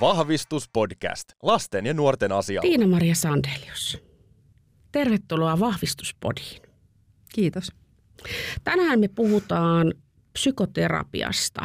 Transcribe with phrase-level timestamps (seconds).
[0.00, 1.32] Vahvistuspodcast.
[1.42, 2.68] Lasten ja nuorten asialla.
[2.68, 3.98] Tiina-Maria Sandelius.
[4.92, 6.62] Tervetuloa Vahvistuspodiin.
[7.34, 7.72] Kiitos.
[8.64, 9.94] Tänään me puhutaan
[10.32, 11.64] psykoterapiasta.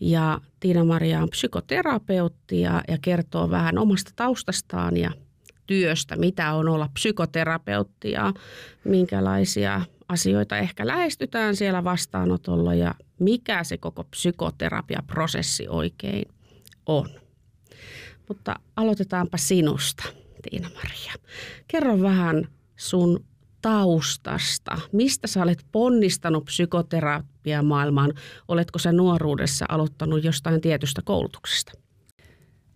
[0.00, 5.10] Ja Tiina-Maria on psykoterapeutti ja, ja kertoo vähän omasta taustastaan ja
[5.66, 8.32] työstä, mitä on olla psykoterapeutti ja
[8.84, 16.28] minkälaisia asioita ehkä lähestytään siellä vastaanotolla ja mikä se koko psykoterapiaprosessi oikein
[16.86, 17.08] on.
[18.28, 20.04] Mutta aloitetaanpa sinusta,
[20.42, 21.12] Tiina-Maria.
[21.68, 23.24] Kerro vähän sun
[23.62, 24.78] taustasta.
[24.92, 28.12] Mistä sä olet ponnistanut psykoterapiamaailmaan?
[28.48, 31.72] Oletko sä nuoruudessa aloittanut jostain tietystä koulutuksesta?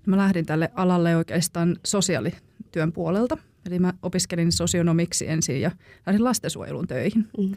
[0.07, 3.39] Mä lähdin tälle alalle oikeastaan sosiaalityön puolelta.
[3.67, 5.71] Eli mä opiskelin sosionomiksi ensin ja
[6.07, 7.29] lähdin lastensuojelun töihin.
[7.39, 7.57] Mm.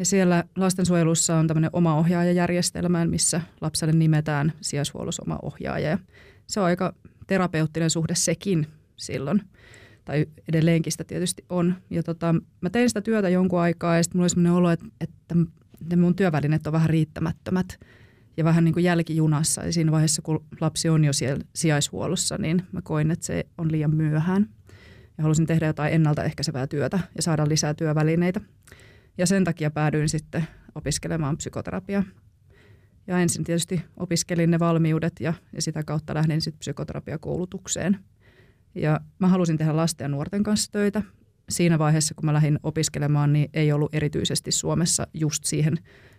[0.00, 5.88] Ja siellä lastensuojelussa on tämmöinen oma ohjaajajärjestelmä, missä lapselle nimetään sijaishuollossa oma ohjaaja.
[5.88, 5.98] Ja
[6.46, 6.94] se on aika
[7.26, 8.66] terapeuttinen suhde sekin
[8.96, 9.42] silloin.
[10.04, 11.74] Tai edelleenkin sitä tietysti on.
[11.90, 14.86] Ja tota, mä tein sitä työtä jonkun aikaa ja sitten mulla oli sellainen olo, että,
[15.00, 17.80] että mun työvälineet on vähän riittämättömät
[18.36, 19.64] ja vähän niin kuin jälkijunassa.
[19.64, 23.72] Ja siinä vaiheessa, kun lapsi on jo siellä sijaishuollossa, niin mä koin, että se on
[23.72, 24.48] liian myöhään.
[25.18, 28.40] Ja halusin tehdä jotain ennaltaehkäisevää työtä ja saada lisää työvälineitä.
[29.20, 32.04] Ja sen takia päädyin sitten opiskelemaan psykoterapiaa.
[33.06, 37.98] Ja ensin tietysti opiskelin ne valmiudet ja, ja sitä kautta lähdin sitten psykoterapiakoulutukseen.
[38.74, 41.02] Ja mä halusin tehdä lasten ja nuorten kanssa töitä.
[41.48, 45.78] Siinä vaiheessa, kun mä lähdin opiskelemaan, niin ei ollut erityisesti Suomessa just siihen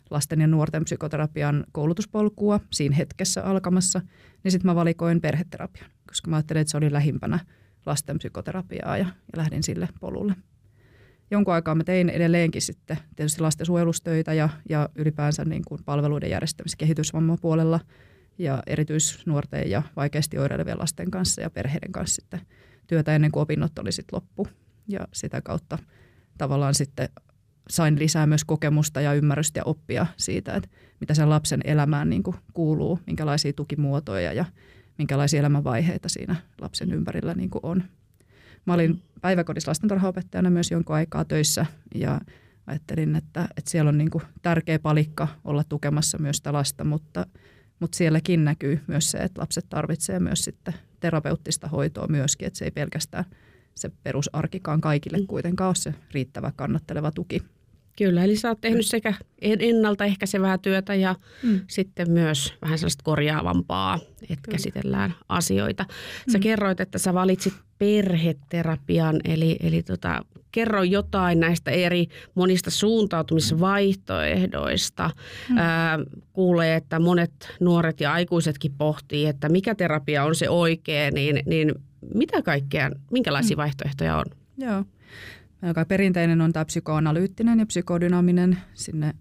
[0.10, 4.02] lasten ja nuorten psykoterapian koulutuspolkua siinä hetkessä alkamassa.
[4.44, 7.40] Niin sitten mä valikoin perheterapian, koska mä ajattelin, että se oli lähimpänä
[7.86, 10.36] lasten psykoterapiaa ja, ja lähdin sille polulle
[11.32, 16.76] jonkun aikaa mä tein edelleenkin sitten tietysti lastensuojelustöitä ja, ja ylipäänsä niin kuin palveluiden järjestämis-
[16.78, 17.80] kehitysvammapuolella
[18.38, 22.42] ja erityisnuorten ja vaikeasti oireilevien lasten kanssa ja perheiden kanssa sitten
[22.88, 24.48] työtä ennen kuin opinnot oli sitten loppu.
[24.88, 25.78] Ja sitä kautta
[26.38, 27.10] tavallaan sitten
[27.70, 32.24] sain lisää myös kokemusta ja ymmärrystä ja oppia siitä, että mitä sen lapsen elämään niin
[32.24, 34.46] kuin kuuluu, minkälaisia tukimuotoja ja
[34.98, 37.84] minkälaisia elämänvaiheita siinä lapsen ympärillä niin kuin on.
[38.66, 42.22] Mä olin päiväkodissa lastentarhaopettajana myös jonkun aikaa töissä ja
[42.68, 47.26] ajattelin, että, että siellä on niin kuin tärkeä palikka olla tukemassa myös sitä lasta, mutta,
[47.80, 52.66] mutta sielläkin näkyy myös se, että lapset tarvitsevat myös sitten terapeuttista hoitoa myöskin, että se
[52.66, 53.26] ei pelkästään
[53.76, 55.28] se perusarkikaan kaikille mm.
[55.28, 57.44] kuitenkaan ole se riittävä kannatteleva tuki.
[57.98, 61.60] Kyllä, eli sä oot tehnyt sekä ennaltaehkäisevää työtä ja mm.
[61.68, 64.52] sitten myös vähän sellaista korjaavampaa, että Kyllä.
[64.52, 65.86] käsitellään asioita.
[66.32, 66.42] Sä mm.
[66.42, 75.10] kerroit, että sä valitsit perheterapian, eli, eli tota, kerro jotain näistä eri monista suuntautumisvaihtoehdoista.
[75.50, 75.58] Mm.
[75.58, 76.00] Ää,
[76.34, 81.74] kuulee, että monet nuoret ja aikuisetkin pohtii, että mikä terapia on se oikea, niin, niin
[82.14, 83.62] mitä kaikkea, minkälaisia mm.
[83.62, 84.26] vaihtoehtoja on?
[84.58, 84.86] Joo
[85.68, 89.14] joka perinteinen on tämä psykoanalyyttinen ja psykodynaaminen sinne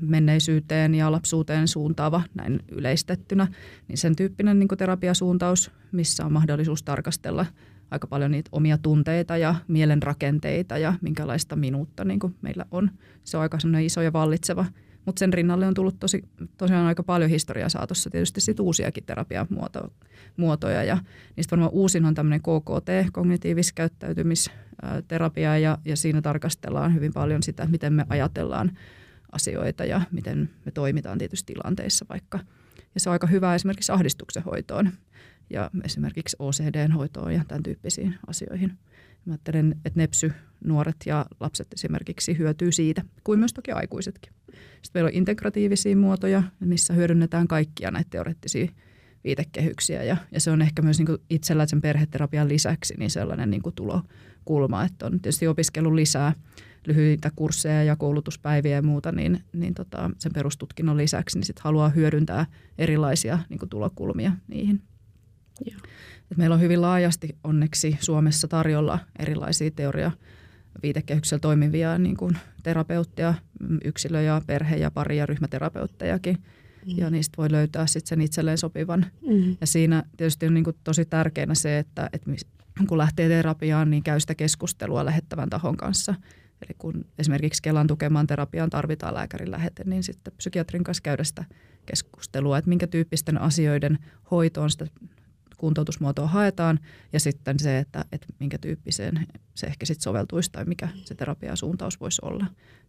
[0.00, 3.46] menneisyyteen ja lapsuuteen suuntaava näin yleistettynä,
[3.88, 7.46] niin sen tyyppinen niin terapiasuuntaus, missä on mahdollisuus tarkastella
[7.90, 12.90] aika paljon niitä omia tunteita ja mielenrakenteita ja minkälaista minuutta niin meillä on.
[13.24, 14.64] Se on aika iso ja vallitseva
[15.06, 16.22] mutta sen rinnalle on tullut tosi,
[16.56, 20.84] tosiaan aika paljon historiaa saatossa tietysti sit uusiakin terapiamuotoja.
[20.84, 20.98] Ja
[21.36, 27.92] niistä varmaan uusin on tämmöinen KKT, kognitiivis-käyttäytymisterapia, ja, ja siinä tarkastellaan hyvin paljon sitä, miten
[27.92, 28.78] me ajatellaan
[29.32, 32.38] asioita ja miten me toimitaan tietysti tilanteissa vaikka.
[32.94, 34.90] Ja se on aika hyvä esimerkiksi ahdistuksen hoitoon
[35.50, 38.78] ja esimerkiksi OCD-hoitoon ja tämän tyyppisiin asioihin.
[39.24, 40.32] Mä ajattelen, että nepsy,
[40.64, 44.32] nuoret ja lapset esimerkiksi hyötyy siitä, kuin myös toki aikuisetkin.
[44.82, 48.68] Sitten meillä on integratiivisia muotoja, missä hyödynnetään kaikkia näitä teoreettisia
[49.24, 50.02] viitekehyksiä.
[50.02, 54.84] Ja, ja se on ehkä myös niin itsellä sen perheterapian lisäksi niin sellainen niin tulokulma,
[54.84, 56.32] että on tietysti opiskellut lisää
[56.86, 61.88] lyhyitä kursseja ja koulutuspäiviä ja muuta, niin, niin tota, sen perustutkinnon lisäksi niin sit haluaa
[61.88, 62.46] hyödyntää
[62.78, 64.82] erilaisia niin tulokulmia niihin.
[65.70, 65.80] Joo.
[66.30, 70.10] Et meillä on hyvin laajasti onneksi Suomessa tarjolla erilaisia teoria
[70.82, 73.34] viitekehyksellä toimivia niin kuin terapeutteja,
[73.84, 76.36] yksilö- ja perhe- ja pari- ja ryhmäterapeuttejakin.
[76.86, 76.98] Mm.
[76.98, 79.06] Ja niistä voi löytää sitten sen itselleen sopivan.
[79.26, 79.56] Mm.
[79.60, 82.30] Ja siinä tietysti on niin kuin tosi tärkeänä se, että, että
[82.88, 86.14] kun lähtee terapiaan, niin käy sitä keskustelua lähettävän tahon kanssa.
[86.62, 91.44] Eli kun esimerkiksi Kelan tukemaan terapiaan tarvitaan lääkärin lähete, niin sitten psykiatrin kanssa käydä sitä
[91.86, 93.98] keskustelua, että minkä tyyppisten asioiden
[94.30, 94.86] hoitoon sitä
[95.56, 96.80] kuntoutusmuotoa haetaan
[97.12, 102.00] ja sitten se, että, että minkä tyyppiseen se ehkä sitten soveltuisi tai mikä se terapiasuuntaus
[102.00, 102.46] voisi olla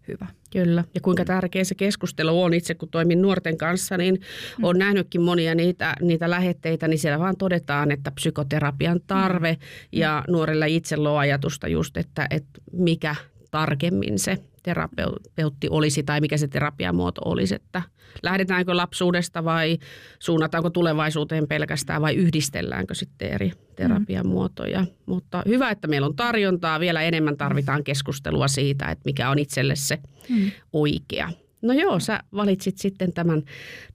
[0.07, 0.27] hyvä.
[0.51, 0.83] Kyllä.
[0.95, 4.15] Ja kuinka tärkeä se keskustelu on itse, kun toimin nuorten kanssa, niin
[4.57, 4.63] mm.
[4.63, 9.59] olen nähnytkin monia niitä, niitä lähetteitä, niin siellä vaan todetaan, että psykoterapian tarve mm.
[9.91, 13.15] ja nuorilla itse luo ajatusta just, että, että mikä
[13.51, 14.37] tarkemmin se
[14.67, 17.81] terapeutti olisi tai mikä se terapiamuoto olisi, että
[18.23, 19.77] lähdetäänkö lapsuudesta vai
[20.19, 24.81] suunnataanko tulevaisuuteen pelkästään vai yhdistelläänkö sitten eri terapiamuotoja.
[24.81, 24.87] Mm.
[25.05, 26.79] Mutta hyvä, että meillä on tarjontaa.
[26.79, 29.99] Vielä enemmän tarvitaan keskustelua siitä, että mikä on itselle se
[30.29, 30.51] mm.
[30.73, 31.31] oikea.
[31.61, 33.43] No joo, sä valitsit sitten tämän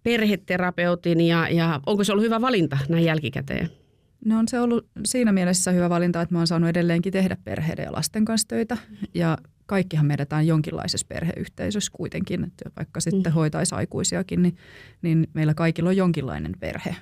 [0.02, 3.70] perheterapeutin ja, ja onko se ollut hyvä valinta näin jälkikäteen?
[4.24, 7.84] No on se ollut siinä mielessä hyvä valinta, että mä oon saanut edelleenkin tehdä perheiden
[7.84, 8.76] ja lasten kanssa töitä.
[9.14, 13.34] Ja kaikkihan me edetään jonkinlaisessa perheyhteisössä kuitenkin, että vaikka sitten mm.
[13.34, 14.56] hoitaisi aikuisiakin, niin,
[15.02, 16.96] niin meillä kaikilla on jonkinlainen perhe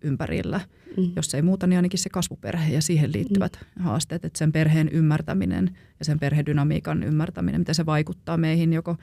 [0.00, 0.60] ympärillä.
[0.96, 1.12] Mm.
[1.16, 3.82] Jos ei muuta, niin ainakin se kasvuperhe ja siihen liittyvät mm.
[3.82, 8.96] haasteet, että sen perheen ymmärtäminen ja sen perhedynamiikan ymmärtäminen, mitä se vaikuttaa meihin joko,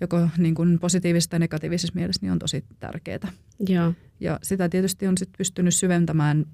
[0.00, 3.32] joko niin kuin positiivisessa tai negatiivisessa mielessä, niin on tosi tärkeää.
[3.68, 6.46] Ja, ja sitä tietysti on sit pystynyt syventämään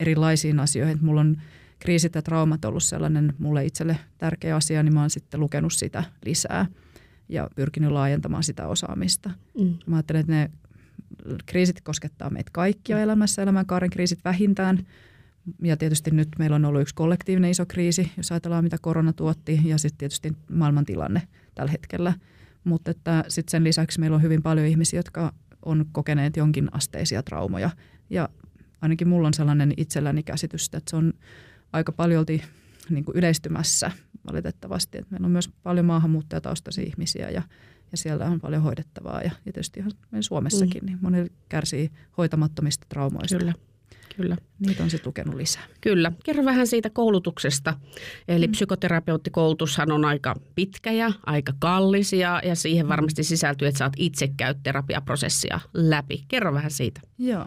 [0.00, 0.98] erilaisiin asioihin.
[1.00, 1.36] Mulla on
[1.78, 6.04] kriisit ja traumat ollut sellainen mulle itselle tärkeä asia, niin mä oon sitten lukenut sitä
[6.24, 6.66] lisää
[7.28, 9.30] ja pyrkinyt laajentamaan sitä osaamista.
[9.58, 9.74] Mm.
[9.86, 10.50] Mä ajattelen, että ne
[11.46, 14.86] kriisit koskettaa meitä kaikkia elämässä, elämänkaaren kriisit vähintään.
[15.62, 19.60] Ja tietysti nyt meillä on ollut yksi kollektiivinen iso kriisi, jos ajatellaan mitä korona tuotti
[19.64, 21.22] ja sitten tietysti maailmantilanne
[21.54, 22.12] tällä hetkellä.
[22.64, 25.32] Mutta että sitten sen lisäksi meillä on hyvin paljon ihmisiä, jotka
[25.64, 27.70] on kokeneet jonkin asteisia traumoja.
[28.10, 28.28] Ja
[28.82, 31.12] ainakin mulla on sellainen itselläni käsitys, että se on
[31.72, 32.42] aika paljolti
[32.90, 33.90] niin kuin yleistymässä
[34.32, 34.98] valitettavasti.
[34.98, 37.42] Että meillä on myös paljon maahanmuuttajataustaisia ihmisiä ja,
[37.92, 39.20] ja siellä on paljon hoidettavaa.
[39.20, 40.86] Ja, ja tietysti ihan Suomessakin, mm.
[40.86, 43.38] niin moni kärsii hoitamattomista traumoista.
[43.38, 43.54] Kyllä.
[44.16, 44.36] Kyllä.
[44.66, 45.62] Niitä on sitten lukenut lisää.
[45.80, 46.12] Kyllä.
[46.24, 47.74] Kerro vähän siitä koulutuksesta.
[48.28, 48.50] Eli mm.
[48.50, 54.28] psykoterapeuttikoulutushan on aika pitkä ja aika kallis ja, ja siihen varmasti sisältyy, että saat itse
[54.36, 56.24] käy terapiaprosessia läpi.
[56.28, 57.00] Kerro vähän siitä.
[57.18, 57.46] Joo.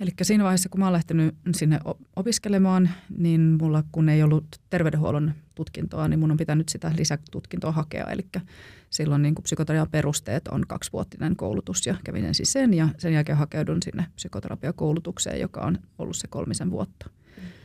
[0.00, 1.80] Eli siinä vaiheessa, kun mä olen lähtenyt sinne
[2.16, 8.04] opiskelemaan, niin mulla kun ei ollut terveydenhuollon tutkintoa, niin mun on pitänyt sitä lisätutkintoa hakea.
[8.04, 8.26] Eli
[8.90, 13.82] silloin niin psykoterapian perusteet on kaksivuotinen koulutus ja kävin ensin sen ja sen jälkeen hakeudun
[13.82, 17.10] sinne psykoterapiakoulutukseen, joka on ollut se kolmisen vuotta.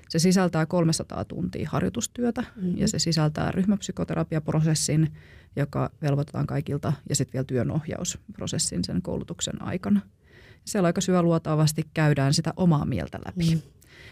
[0.10, 2.78] Se sisältää 300 tuntia harjoitustyötä mm-hmm.
[2.78, 5.14] ja se sisältää ryhmäpsykoterapiaprosessin,
[5.56, 10.02] joka velvoitetaan kaikilta ja sitten vielä työnohjausprosessin sen koulutuksen aikana–
[10.66, 13.62] siellä aika syväluotaavasti käydään sitä omaa mieltä läpi mm.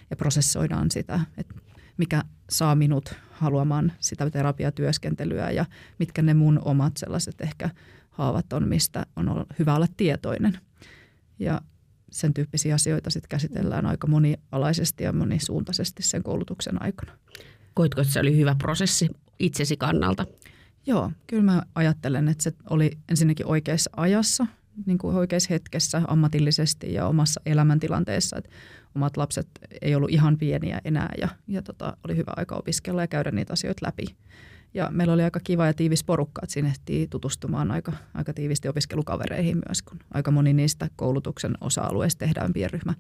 [0.10, 1.56] ja prosessoidaan sitä, että
[1.98, 5.66] mikä saa minut haluamaan sitä terapiatyöskentelyä ja
[6.00, 7.70] mitkä ne mun omat sellaiset ehkä
[8.10, 10.58] haavat on, mistä on hyvä olla tietoinen.
[11.40, 11.62] Ja
[12.12, 17.12] sen tyyppisiä asioita sitten käsitellään aika monialaisesti ja monisuuntaisesti sen koulutuksen aikana.
[17.74, 19.10] Koitko, että se oli hyvä prosessi
[19.40, 20.26] itsesi kannalta?
[20.86, 24.48] Joo, kyllä mä ajattelen, että se oli ensinnäkin oikeassa ajassa–
[24.86, 28.38] niin kuin oikeassa hetkessä ammatillisesti ja omassa elämäntilanteessa.
[28.38, 28.50] Että
[28.96, 29.48] omat lapset
[29.81, 33.54] ei ollut ihan pieniä enää ja, ja tota, oli hyvä aika opiskella ja käydä niitä
[33.54, 34.06] asioita läpi.
[34.74, 38.68] Ja meillä oli aika kiva ja tiivis porukka, että siinä ehtii tutustumaan aika, aika tiivisti
[38.68, 42.94] opiskelukavereihin myös, kun aika moni niistä koulutuksen osa-alueista tehdään pienryhmä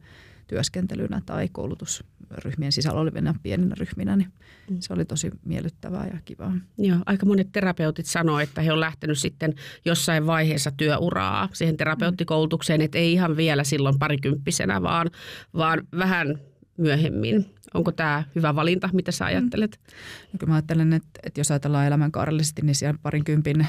[0.47, 4.31] työskentelynä tai koulutusryhmien sisällä olevina pieninä ryhminä, niin
[4.69, 4.77] mm.
[4.79, 6.53] se oli tosi miellyttävää ja kivaa.
[6.77, 9.53] Joo, aika monet terapeutit sanoo, että he on lähtenyt sitten
[9.85, 15.11] jossain vaiheessa työuraa siihen terapeuttikoulutukseen, että ei ihan vielä silloin parikymppisenä, vaan,
[15.53, 16.39] vaan vähän
[16.77, 17.45] myöhemmin.
[17.73, 18.89] Onko tämä hyvä valinta?
[18.93, 19.79] Mitä sä ajattelet?
[19.81, 20.37] Mm.
[20.41, 23.67] No, mä ajattelen, että, että jos ajatellaan elämänkaarellisesti, niin siellä parinkympin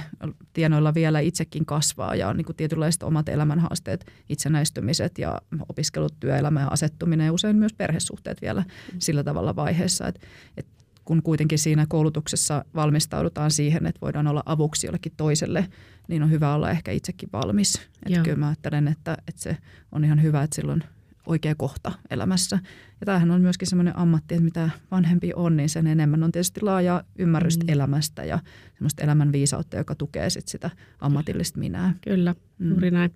[0.52, 6.60] tienoilla vielä itsekin kasvaa ja on niin kuin tietynlaiset omat elämänhaasteet, itsenäistymiset ja opiskelut, työelämä
[6.60, 8.98] ja asettuminen ja usein myös perhesuhteet vielä mm.
[8.98, 14.86] sillä tavalla vaiheessa, että, että kun kuitenkin siinä koulutuksessa valmistaudutaan siihen, että voidaan olla avuksi
[14.86, 15.68] jollekin toiselle,
[16.08, 17.82] niin on hyvä olla ehkä itsekin valmis.
[18.06, 19.56] Että kyllä mä ajattelen, että, että se
[19.92, 20.84] on ihan hyvä, että silloin
[21.26, 22.58] oikea kohta elämässä.
[23.00, 26.60] Ja tämähän on myöskin semmoinen ammatti, että mitä vanhempi on, niin sen enemmän on tietysti
[26.60, 27.72] laajaa ymmärrystä mm.
[27.72, 28.38] elämästä ja
[28.74, 31.94] semmoista elämän viisautta, joka tukee sit sitä ammatillista minää.
[32.00, 32.70] Kyllä, mm.
[32.70, 33.10] juuri näin.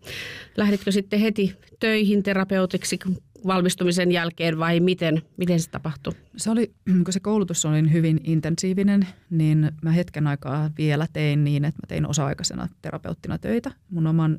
[0.56, 2.98] Lähditkö sitten heti töihin terapeutiksi
[3.46, 6.12] valmistumisen jälkeen vai miten, miten se tapahtui?
[6.36, 6.72] Se oli,
[7.04, 11.86] kun se koulutus oli hyvin intensiivinen, niin mä hetken aikaa vielä tein niin, että mä
[11.88, 14.38] tein osa-aikaisena terapeuttina töitä mun oman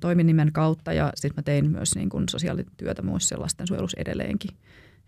[0.00, 4.50] toiminimen kautta ja sitten mä tein myös niin kuin sosiaalityötä muissa lastensuojelussa edelleenkin.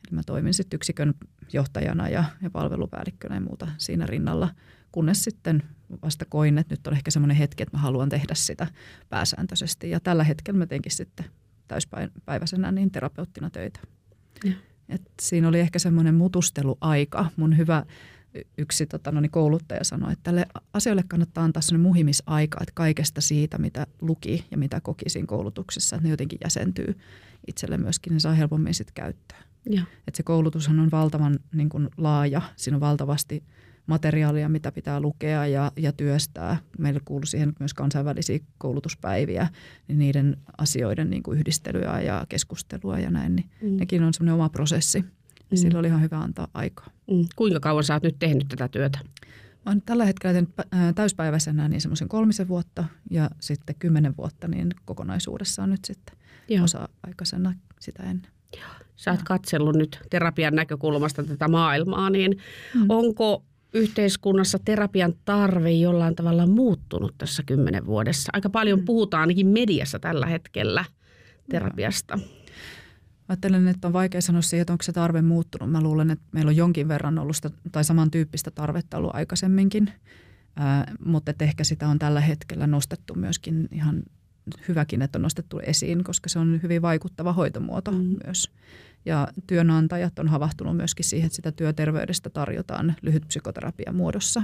[0.07, 1.15] Eli mä toimin sitten yksikön
[1.53, 4.51] johtajana ja, ja palvelupäällikkönä ja muuta siinä rinnalla,
[4.93, 5.63] kunnes sitten
[6.03, 8.67] vasta koin, että nyt on ehkä semmoinen hetki, että mä haluan tehdä sitä
[9.09, 9.91] pääsääntöisesti.
[9.91, 11.27] Ja tällä hetkellä mä teinkin sitten
[11.69, 13.81] täyspäiväisenä niin terapeuttina töitä.
[14.45, 14.53] Ja.
[14.89, 17.27] Et siinä oli ehkä semmoinen mutusteluaika.
[17.37, 17.85] Mun hyvä
[18.59, 23.21] yksi tota, no niin kouluttaja sanoi, että tälle asioille kannattaa antaa sellainen muhimisaika, että kaikesta
[23.21, 26.99] siitä, mitä luki ja mitä koki siinä koulutuksessa, että ne jotenkin jäsentyy
[27.47, 29.43] itselle myöskin, niin saa helpommin sitten käyttöön.
[29.71, 29.83] Ja.
[30.07, 33.43] Et se koulutushan on valtavan niin kuin, laaja, siinä on valtavasti
[33.87, 36.57] materiaalia, mitä pitää lukea ja, ja työstää.
[36.79, 39.49] Meillä kuuluu siihen myös kansainvälisiä koulutuspäiviä,
[39.89, 43.77] niin niiden asioiden niin kuin yhdistelyä ja keskustelua ja näin, niin mm.
[43.77, 45.05] nekin on semmoinen oma prosessi.
[45.51, 45.57] Mm.
[45.57, 46.91] Sillä oli ihan hyvä antaa aikaa.
[47.11, 47.27] Mm.
[47.37, 48.99] Kuinka kauan sä oot nyt tehnyt tätä työtä?
[49.67, 50.51] Mä oon tällä hetkellä tehnyt
[50.95, 56.17] täyspäiväisenä niin semmoisen kolmisen vuotta ja sitten kymmenen vuotta niin kokonaisuudessaan nyt sitten
[56.49, 56.65] Joo.
[56.65, 58.31] osa-aikaisena sitä ennen.
[58.57, 58.71] Joo.
[58.97, 62.39] Sä oot katsellut nyt terapian näkökulmasta tätä maailmaa, niin
[62.75, 62.87] mm.
[62.89, 68.31] onko yhteiskunnassa terapian tarve jollain tavalla muuttunut tässä kymmenen vuodessa?
[68.33, 68.85] Aika paljon mm.
[68.85, 70.85] puhutaan ainakin mediassa tällä hetkellä
[71.51, 72.19] terapiasta.
[72.19, 72.38] Joo.
[73.29, 75.71] Ajattelen, että on vaikea sanoa siihen, että onko se tarve muuttunut.
[75.71, 79.93] Mä luulen, että meillä on jonkin verran ollut sitä, tai samantyyppistä tarvetta ollut aikaisemminkin,
[80.57, 84.03] Ää, mutta että ehkä sitä on tällä hetkellä nostettu myöskin ihan
[84.69, 88.17] hyväkin, että on nostettu esiin, koska se on hyvin vaikuttava hoitomuoto mm.
[88.25, 88.51] myös.
[89.05, 94.43] Ja työnantajat on havahtunut myöskin siihen, että sitä työterveydestä tarjotaan lyhyt psykoterapia muodossa.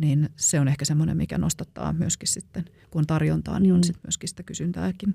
[0.00, 3.84] Niin se on ehkä semmoinen, mikä nostattaa myöskin sitten, kun on tarjontaa, niin on mm.
[3.84, 5.14] sitten myöskin sitä kysyntääkin.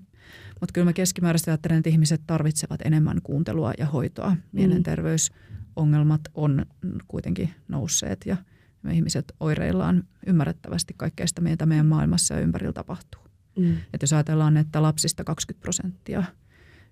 [0.60, 4.30] Mutta kyllä mä keskimääräisesti ajattelen, että ihmiset tarvitsevat enemmän kuuntelua ja hoitoa.
[4.30, 4.42] Mm.
[4.51, 6.65] Mielenterveysongelmat on
[7.08, 8.38] kuitenkin nousseet ja
[8.84, 13.22] me ihmiset oireillaan ymmärrettävästi kaikkea sitä, mitä meidän maailmassa ja ympärillä tapahtuu.
[13.58, 13.77] Mm.
[13.94, 16.24] Että jos ajatellaan, että lapsista 20 prosenttia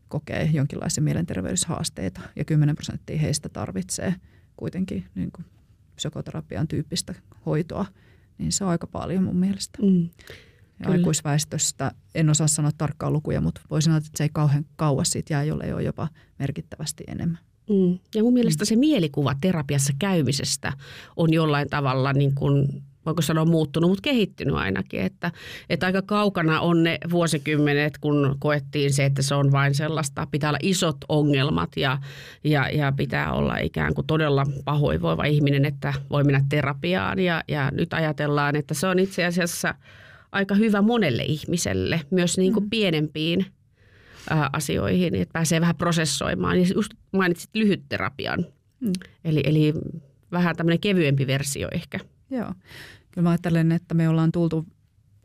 [0.08, 4.16] kokee jonkinlaisia mielenterveyshaasteita ja 10 prosenttia heistä tarvitsee
[4.58, 5.46] kuitenkin niin kuin
[5.96, 7.86] psykoterapian tyyppistä hoitoa,
[8.38, 9.82] niin se on aika paljon mun mielestä.
[9.82, 10.10] Mm.
[10.80, 15.10] Ja aikuisväestöstä en osaa sanoa tarkkaa lukuja, mutta voisin sanoa, että se ei kauhean kauas
[15.10, 16.08] siitä jää, jolle ole jopa
[16.40, 17.40] merkittävästi enemmän.
[17.70, 18.00] Mm.
[18.16, 20.74] Ja mun mielestä se mielikuva terapiassa käymisestä
[21.16, 25.02] on jollain tavalla niin kuin voiko sanoa muuttunut, mutta kehittynyt ainakin.
[25.02, 25.32] Että,
[25.70, 30.50] että aika kaukana on ne vuosikymmenet, kun koettiin se, että se on vain sellaista, pitää
[30.50, 31.98] olla isot ongelmat ja,
[32.44, 37.20] ja, ja pitää olla ikään kuin todella pahoinvoiva ihminen, että voi mennä terapiaan.
[37.20, 39.76] Ja, ja nyt ajatellaan, että se on itse asiassa
[40.32, 42.70] aika hyvä monelle ihmiselle, myös niin kuin mm.
[42.70, 43.46] pienempiin
[44.54, 46.60] asioihin, että pääsee vähän prosessoimaan.
[46.60, 48.46] Ja just mainitsit lyhytterapian,
[48.80, 48.92] mm.
[49.26, 49.74] eli, eli
[50.32, 52.00] vähän tämmöinen kevyempi versio ehkä.
[52.38, 52.54] Joo.
[53.12, 54.66] Kyllä mä ajattelen, että me ollaan tultu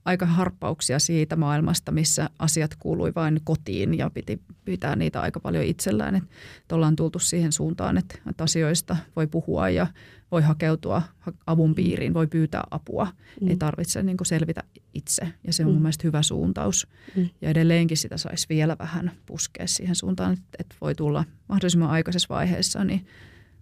[0.08, 5.64] aika harppauksia siitä maailmasta, missä asiat kuului vain kotiin ja piti pitää niitä aika paljon
[5.64, 6.14] itsellään.
[6.14, 9.86] Että ollaan tultu siihen suuntaan, että, asioista voi puhua ja
[10.30, 11.02] voi hakeutua
[11.46, 13.12] avun piiriin, voi pyytää apua.
[13.40, 13.48] Mm.
[13.48, 14.62] Ei tarvitse niin kuin selvitä
[14.94, 15.72] itse ja se on mm.
[15.72, 16.86] mun mielestä hyvä suuntaus.
[17.16, 17.28] Mm.
[17.40, 22.34] Ja edelleenkin sitä saisi vielä vähän puskea siihen suuntaan, että, että voi tulla mahdollisimman aikaisessa
[22.34, 23.06] vaiheessa niin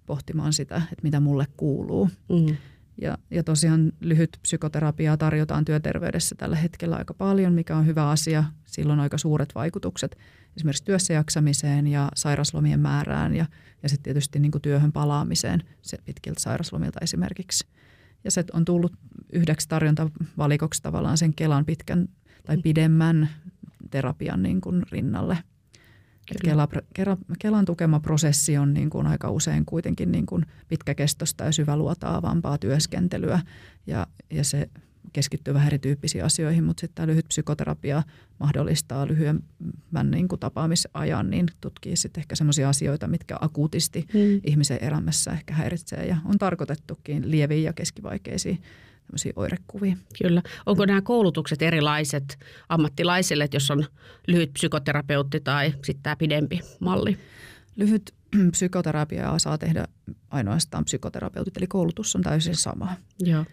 [0.06, 2.10] pohtimaan sitä, että mitä mulle kuuluu.
[2.28, 2.56] Mm.
[3.00, 8.44] Ja, ja tosiaan lyhyt psykoterapiaa tarjotaan työterveydessä tällä hetkellä aika paljon, mikä on hyvä asia.
[8.64, 10.18] Sillä on aika suuret vaikutukset
[10.56, 13.46] esimerkiksi työssäjaksamiseen ja sairaslomien määrään ja,
[13.82, 17.66] ja sitten tietysti niin kuin työhön palaamiseen se pitkiltä sairaslomilta esimerkiksi.
[18.24, 18.92] Ja se on tullut
[19.32, 22.08] yhdeksi tarjontavalikoksi tavallaan sen Kelan pitkän
[22.46, 23.28] tai pidemmän
[23.90, 25.38] terapian niin kuin rinnalle–
[26.44, 31.52] Kela, Kela, Kelan tukema prosessi on niin kuin aika usein kuitenkin niin kuin pitkäkestoista ja
[31.52, 33.40] syväluotaavampaa työskentelyä
[33.86, 34.68] ja, ja se
[35.12, 38.02] keskittyy vähän erityyppisiin asioihin, mutta sitten tämä lyhyt psykoterapia
[38.40, 44.40] mahdollistaa lyhyemmän niin kuin tapaamisajan, niin tutkii sitten ehkä sellaisia asioita, mitkä akuutisti hmm.
[44.44, 48.62] ihmisen elämässä ehkä häiritsee ja on tarkoitettukin lieviin ja keskivaikeisiin
[49.06, 49.96] tämmöisiä oirekuvia.
[50.22, 50.42] Kyllä.
[50.66, 53.84] Onko nämä koulutukset erilaiset ammattilaisille, että jos on
[54.26, 57.18] lyhyt psykoterapeutti tai sitten tämä pidempi malli?
[57.76, 58.14] Lyhyt
[58.52, 59.84] psykoterapiaa saa tehdä
[60.30, 62.96] ainoastaan psykoterapeutit, eli koulutus on täysin sama.
[63.20, 63.44] Joo.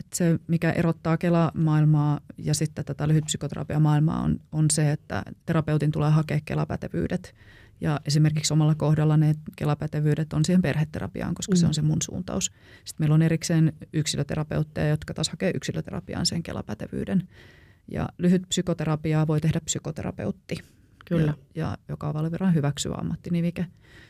[0.00, 6.10] Et se, mikä erottaa Kela-maailmaa ja sitten tätä lyhytpsykoterapiamaailmaa on, on se, että terapeutin tulee
[6.10, 7.34] hakea Kela-pätevyydet–
[7.80, 11.56] ja esimerkiksi omalla kohdalla ne kelapätevyydet on siihen perheterapiaan, koska mm.
[11.56, 12.44] se on se mun suuntaus.
[12.84, 17.28] Sitten meillä on erikseen yksilöterapeutteja, jotka taas hakee yksilöterapiaan sen kelapätevyyden.
[17.88, 20.58] Ja lyhyt psykoterapiaa voi tehdä psykoterapeutti.
[21.10, 21.34] Kyllä.
[21.54, 23.66] Ja, ja joka on valviran hyväksyvä ammattinivike.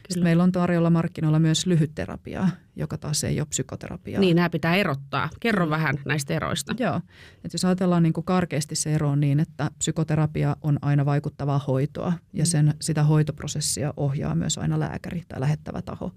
[0.08, 4.20] Sitten meillä on tarjolla markkinoilla myös lyhytterapiaa, joka taas ei ole psykoterapiaa.
[4.20, 5.28] Niin, nämä pitää erottaa.
[5.40, 6.74] Kerro vähän näistä eroista.
[6.78, 7.00] Joo.
[7.44, 11.58] Et jos ajatellaan niin kuin karkeasti se ero on niin, että psykoterapia on aina vaikuttavaa
[11.58, 16.12] hoitoa ja sen, sitä hoitoprosessia ohjaa myös aina lääkäri tai lähettävä taho.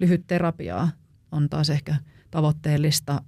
[0.00, 0.88] Lyhyt terapiaa
[1.32, 1.94] on taas ehkä
[2.30, 3.22] tavoitteellista,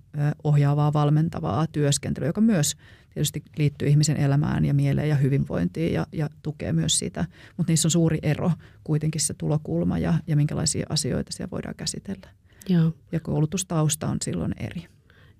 [0.44, 2.76] ohjaavaa, valmentavaa työskentelyä, joka myös
[3.14, 7.24] tietysti liittyy ihmisen elämään ja mieleen ja hyvinvointiin ja, ja tukee myös sitä.
[7.56, 8.50] Mutta niissä on suuri ero
[8.84, 12.28] kuitenkin se tulokulma ja, ja minkälaisia asioita siellä voidaan käsitellä.
[12.68, 12.92] Joo.
[13.12, 14.86] ja koulutustausta on silloin eri.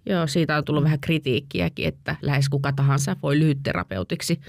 [0.07, 4.41] Joo, siitä on tullut vähän kritiikkiäkin, että lähes kuka tahansa voi lyhytterapeutiksi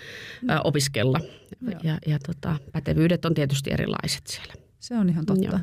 [0.50, 1.20] ä, opiskella.
[1.62, 1.80] Joo.
[1.84, 4.54] Ja, ja tota, pätevyydet on tietysti erilaiset siellä.
[4.80, 5.46] Se on ihan totta.
[5.46, 5.60] Joo.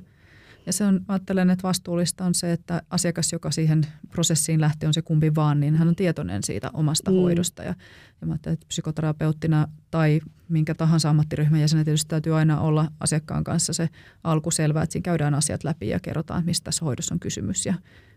[0.67, 4.95] Ja se on, ajattelen, että vastuullista on se, että asiakas, joka siihen prosessiin lähtee, on
[4.95, 7.17] se kumpi vaan, niin hän on tietoinen siitä omasta Mm.
[7.17, 7.63] hoidosta.
[7.63, 7.75] Ja,
[8.21, 13.73] ja mä että psykoterapeuttina tai minkä tahansa ammattiryhmän jäsenen tietysti täytyy aina olla asiakkaan kanssa
[13.73, 13.89] se
[14.25, 17.75] alku selvä, että siinä käydään asiat läpi ja kerrotaan, mistä tässä hoidossa on kysymys ja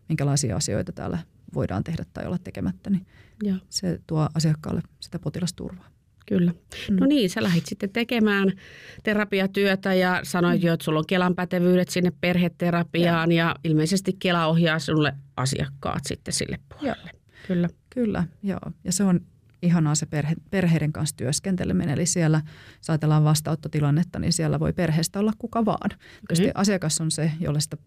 [0.10, 1.18] minkälaisia asioita täällä
[1.54, 2.90] voidaan tehdä tai olla tekemättä.
[2.90, 3.06] Niin
[3.44, 3.58] Joo.
[3.70, 5.88] se tuo asiakkaalle sitä potilasturvaa.
[6.26, 6.52] Kyllä.
[6.90, 6.98] Mm.
[7.00, 8.52] No niin, sä lähdit sitten tekemään
[9.04, 10.68] terapiatyötä ja sanoit Mm.
[10.68, 16.34] jo, että sulla on Kelan pätevyydet sinne perheterapiaan ja ilmeisesti Kela ohjaa sinulle asiakkaat sitten
[16.34, 17.12] sille puolelle.
[17.48, 17.70] Kyllä.
[17.90, 18.60] Kyllä, joo.
[18.84, 19.20] Ja se on
[19.62, 21.94] ihanaa se perhe, perheiden kanssa työskenteleminen.
[21.94, 22.42] Eli siellä,
[22.78, 25.90] jos ajatellaan vastaanottotilannetta, niin siellä voi perheestä olla kuka vaan.
[26.28, 27.78] Tietysti asiakas on se, jolle sitä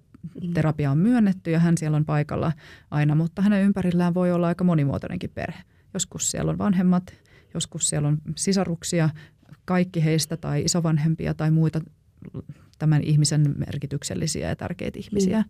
[0.55, 2.53] terapiaa on myönnetty ja hän siellä on paikalla
[2.91, 5.63] aina, mutta hänen ympärillään voi olla aika monimuotoinenkin perhe.
[5.95, 7.15] Joskus siellä on vanhemmat,
[7.57, 9.11] joskus siellä on sisaruksia,
[9.65, 11.81] kaikki heistä tai isovanhempia tai muita
[12.79, 15.45] tämän ihmisen merkityksellisiä ja tärkeitä ihmisiä.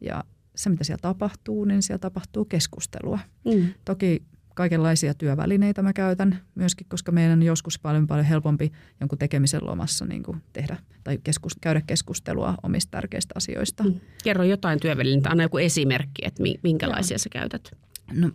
[0.00, 3.18] Ja se, mitä siellä tapahtuu, niin siellä tapahtuu keskustelua.
[3.44, 3.68] Mm.
[3.84, 4.22] Toki
[4.54, 10.04] kaikenlaisia työvälineitä mä käytän myöskin, koska meidän on joskus paljon paljon helpompi jonkun tekemisen lomassa
[10.04, 13.84] niin kuin tehdä tai keskus, käydä keskustelua omista tärkeistä asioista.
[13.84, 14.00] Mm.
[14.24, 17.76] Kerro jotain työvälineitä, anna joku esimerkki, että mi- minkälaisia sä käytät.
[18.14, 18.30] No,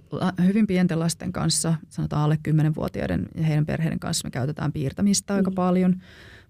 [0.45, 5.49] hyvin pienten lasten kanssa, sanotaan alle 10-vuotiaiden ja heidän perheiden kanssa me käytetään piirtämistä aika
[5.49, 5.55] Mm.
[5.55, 6.01] paljon,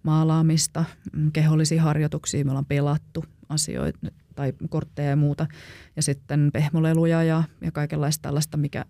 [0.04, 4.00] maalaamista, mm, kehollisia harjoituksia, me ollaan pelattu asioita
[4.36, 5.48] tai kortteja ja muuta.
[5.96, 8.86] Ja sitten pehmoleluja ja, ja kaikenlaista tällaista, mikä,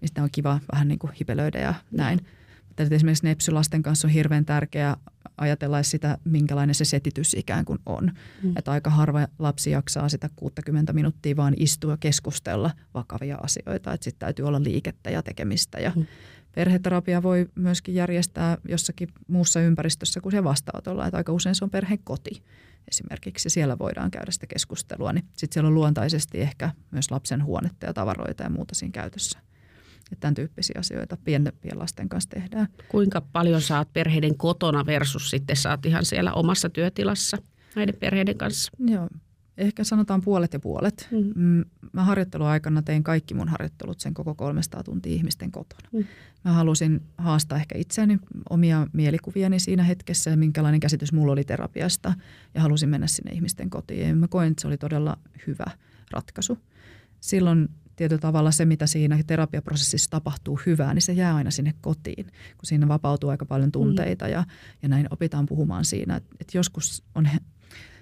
[0.00, 2.18] mistä on kiva vähän niin kuin hipelöidä ja näin.
[2.18, 2.39] Mutta
[2.82, 4.96] että esimerkiksi nepsylasten kanssa on hirveän tärkeää
[5.38, 8.12] ajatella sitä, minkälainen se setitys ikään kuin on.
[8.42, 8.56] Mm.
[8.56, 13.92] Että aika harva lapsi jaksaa sitä 60 minuuttia vaan istua ja keskustella vakavia asioita.
[13.92, 15.78] Että sitten täytyy olla liikettä ja tekemistä.
[15.78, 16.06] Ja Mm.
[16.54, 21.06] perheterapia voi myöskin järjestää jossakin muussa ympäristössä kuin se vastaanotolla.
[21.06, 22.42] Että aika usein se on perheen koti
[22.88, 23.50] esimerkiksi.
[23.50, 25.12] Siellä voidaan käydä sitä keskustelua.
[25.12, 29.38] Niin sitten siellä on luontaisesti ehkä myös lapsen huonetta ja tavaroita ja muuta siinä käytössä.
[30.12, 32.68] Että tämän tyyppisiä asioita pienten, pienlasten kanssa tehdään.
[32.88, 37.38] Kuinka paljon saat perheiden kotona versus sitten saat ihan siellä omassa työtilassa
[37.76, 38.72] näiden perheiden kanssa?
[38.78, 39.08] Joo,
[39.58, 41.08] ehkä sanotaan puolet ja puolet.
[41.10, 41.32] Mm.
[41.34, 45.88] Mm, Mä harjoitteluaikana tein kaikki mun harjoittelut sen koko 300 tuntia ihmisten kotona.
[45.92, 46.04] Mm.
[46.44, 48.18] Mä halusin haastaa ehkä itseäni
[48.50, 52.14] omia mielikuviani siinä hetkessä ja minkälainen käsitys mulla oli terapiasta
[52.54, 54.08] ja halusin mennä sinne ihmisten kotiin.
[54.08, 55.66] Ja mä koin, että se oli todella hyvä
[56.10, 56.58] ratkaisu.
[57.20, 57.68] Silloin
[58.00, 62.64] tietyllä tavalla se, mitä siinä terapiaprosessissa tapahtuu hyvää, niin se jää aina sinne kotiin, kun
[62.64, 64.44] siinä vapautuu aika paljon tunteita ja,
[64.82, 66.16] ja näin opitaan puhumaan siinä.
[66.16, 67.28] Että et joskus on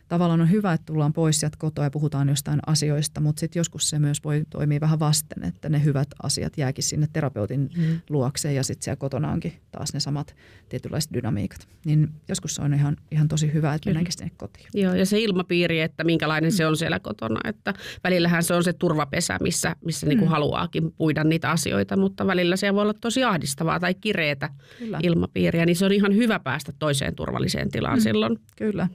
[0.08, 3.90] tavallaan on hyvä, että tullaan pois sieltä kotoa ja puhutaan jostain asioista, mutta sitten joskus
[3.90, 8.00] se myös voi toimia vähän vasten, että ne hyvät asiat jääkin sinne terapeutin Mm.
[8.10, 10.34] luokse ja sitten siellä kotona onkin taas ne samat
[10.68, 11.68] tietynlaiset dynamiikat.
[11.84, 14.66] Niin joskus se on ihan, ihan tosi hyvä, että mennäänkin sinne kotiin.
[14.74, 17.40] Joo, ja se ilmapiiri, että minkälainen se on siellä kotona.
[17.44, 20.32] Että välillähän se on se turvapesä, missä, missä niin kuin Mm.
[20.32, 24.98] haluaakin puida niitä asioita, mutta välillä se voi olla tosi ahdistavaa tai kireetä Kyllä.
[25.02, 25.66] ilmapiiriä.
[25.66, 28.02] Niin se on ihan hyvä päästä toiseen turvalliseen tilaan Mm.
[28.02, 28.38] silloin.
[28.56, 28.88] Kyllä.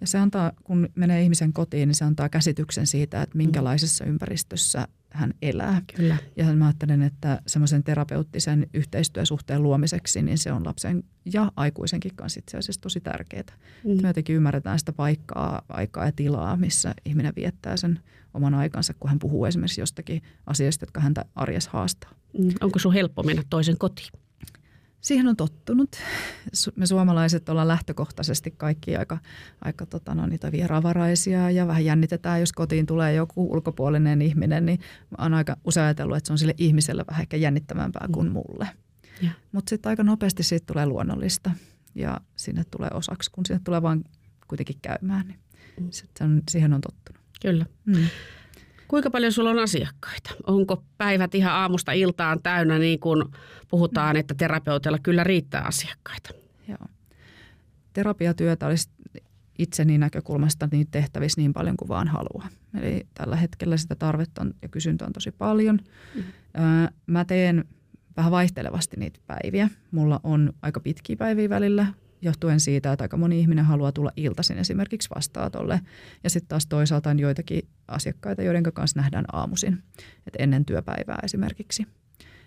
[0.00, 4.88] Ja se antaa, kun menee ihmisen kotiin, niin se antaa käsityksen siitä, että minkälaisessa ympäristössä
[5.10, 5.82] hän elää.
[5.96, 6.16] Kyllä.
[6.36, 12.38] Ja mä ajattelen, että semmoisen terapeuttisen yhteistyösuhteen luomiseksi, niin se on lapsen ja aikuisenkin kanssa
[12.38, 13.44] itse asiassa tosi tärkeää.
[13.84, 14.02] Mm.
[14.02, 18.00] Me jotenkin ymmärretään sitä paikkaa, aikaa ja tilaa, missä ihminen viettää sen
[18.34, 22.10] oman aikansa, kun hän puhuu esimerkiksi jostakin asiasta, jotka häntä arjessa haastaa.
[22.38, 22.48] Mm.
[22.60, 24.08] Onko sun helppo mennä toisen kotiin?
[25.04, 25.96] Siihen on tottunut.
[26.76, 29.18] Me suomalaiset ollaan lähtökohtaisesti kaikki aika,
[29.60, 34.80] aika tota, no, niitä vieraanvaraisia ja vähän jännitetään, jos kotiin tulee joku ulkopuolinen ihminen, niin
[35.18, 38.68] oon aika usein ajatellut, että se on sille ihmiselle vähän ehkä jännittävämpää kuin mulle.
[39.22, 39.30] Ja.
[39.52, 41.50] Mutta sitten aika nopeasti siitä tulee luonnollista
[41.94, 44.04] ja sinne tulee osaksi, kun sinne tulee vaan
[44.48, 45.38] kuitenkin käymään, niin
[45.80, 45.88] Mm.
[45.90, 47.22] sit se on, siihen on tottunut.
[47.42, 47.66] Kyllä.
[47.84, 48.06] Mm.
[48.94, 50.30] Kuinka paljon sulla on asiakkaita?
[50.46, 53.24] Onko päivät ihan aamusta iltaan täynnä, niin kuin
[53.68, 56.30] puhutaan, että terapeuteilla kyllä riittää asiakkaita?
[56.68, 56.88] Joo.
[57.92, 58.90] Terapiatyötä olisi
[59.58, 62.48] itseni näkökulmasta niin tehtävissä niin paljon kuin vaan haluaa.
[62.80, 65.78] Eli tällä hetkellä sitä tarvetta on, ja kysyntä on tosi paljon.
[66.14, 66.22] Mm.
[66.54, 67.64] Ää, Mä teen
[68.16, 69.68] vähän vaihtelevasti niitä päiviä.
[69.90, 71.86] Mulla on aika pitkiä päiviä välillä,
[72.24, 75.80] johtuen siitä, että aika moni ihminen haluaa tulla iltaisin esimerkiksi vastaatolle.
[76.24, 79.82] Ja sitten taas toisaalta on joitakin asiakkaita, joiden kanssa nähdään aamuisin,
[80.26, 81.86] että ennen työpäivää esimerkiksi.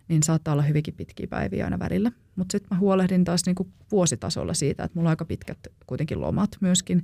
[0.07, 2.11] Niin saattaa olla hyvinkin pitkiä päiviä aina välillä.
[2.35, 6.57] Mutta sitten mä huolehdin taas niinku vuositasolla siitä, että mulla on aika pitkät kuitenkin lomat
[6.61, 7.03] myöskin.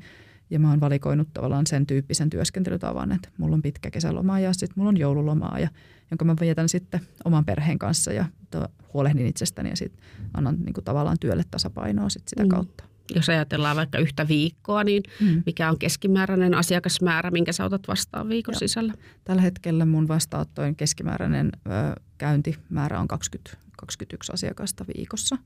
[0.50, 4.74] Ja mä oon valikoinut tavallaan sen tyyppisen työskentelytavan, että mulla on pitkä kesäloma ja sitten
[4.76, 5.70] mulla on joululomaa, ja,
[6.12, 10.04] jonka mä vietän sitten oman perheen kanssa ja to, huolehdin itsestäni ja sitten
[10.34, 12.50] annan niin kuin tavallaan työlle tasapainoa sit sitä mm.
[12.50, 12.84] kautta.
[13.16, 15.44] Jos ajatellaan vaikka yhtä viikkoa, niin mm.
[15.46, 18.60] mikä on keskimääräinen asiakasmäärä, minkä sä otat vastaan viikon Joo.
[18.60, 18.94] sisällä?
[19.24, 25.38] Tällä hetkellä mun vastaanottojen keskimääräinen ö, käyntimäärä on 20, 21 asiakasta viikossa.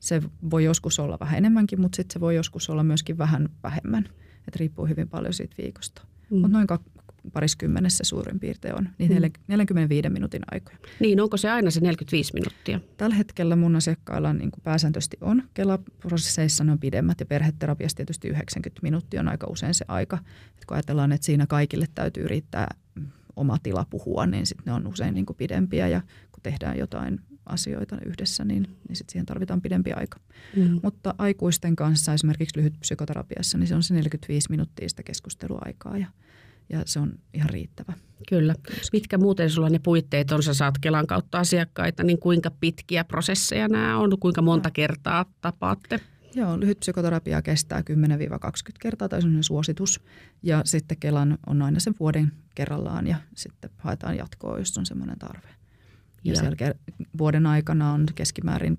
[0.00, 4.08] Se voi joskus olla vähän enemmänkin, mutta sitten se voi joskus olla myöskin vähän vähemmän.
[4.48, 6.02] Et riippuu hyvin paljon siitä viikosta.
[6.30, 6.38] Mm.
[6.38, 6.66] Mutta noin
[7.32, 9.30] pariskymmenessä suurin piirtein on, niin mm.
[9.48, 10.78] 45 minuutin aikoja.
[11.00, 12.80] Niin, onko se aina se 45 minuuttia?
[12.96, 15.42] Tällä hetkellä mun asiakkailla niin kuin pääsääntöisesti on.
[15.54, 20.18] Kela-prosesseissa ne on pidemmät ja perheterapiassa tietysti 90 minuuttia on aika usein se aika.
[20.58, 22.74] Et kun ajatellaan, että siinä kaikille täytyy riittää
[23.36, 26.00] oma tila puhua, niin sitten ne on usein niin kuin pidempiä ja
[26.32, 30.20] kun tehdään jotain asioita yhdessä, niin, niin sit siihen tarvitaan pidempi aika.
[30.56, 30.80] Mm.
[30.82, 36.06] Mutta aikuisten kanssa esimerkiksi lyhyt psykoterapiassa, niin se on se 45 minuuttia sitä keskusteluaikaa ja,
[36.68, 37.92] ja se on ihan riittävä.
[38.28, 38.54] Kyllä.
[38.92, 40.42] Mitkä muuten sulla ne puitteet on?
[40.42, 44.18] Sä saat Kelan kautta asiakkaita, niin kuinka pitkiä prosesseja nämä on?
[44.20, 46.00] Kuinka monta kertaa tapaatte?
[46.36, 47.82] Joo, lyhyt psykoterapia kestää 10-20
[48.80, 50.00] kertaa, tai on suositus.
[50.42, 55.18] Ja sitten Kelan on aina sen vuoden kerrallaan ja sitten haetaan jatkoa, jos on semmoinen
[55.18, 55.48] tarve.
[56.26, 56.74] Ja, ja siellä
[57.18, 58.76] vuoden aikana on keskimäärin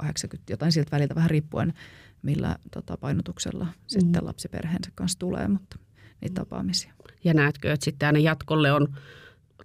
[0.00, 0.04] 20-80,
[0.50, 1.74] jotain siltä väliltä vähän riippuen,
[2.22, 3.72] millä tota, painotuksella mm.
[3.86, 5.78] sitten lapsiperheensä kanssa tulee, mutta
[6.20, 6.92] niitä tapaamisia.
[7.24, 8.88] Ja näetkö, että sitten aina jatkolle on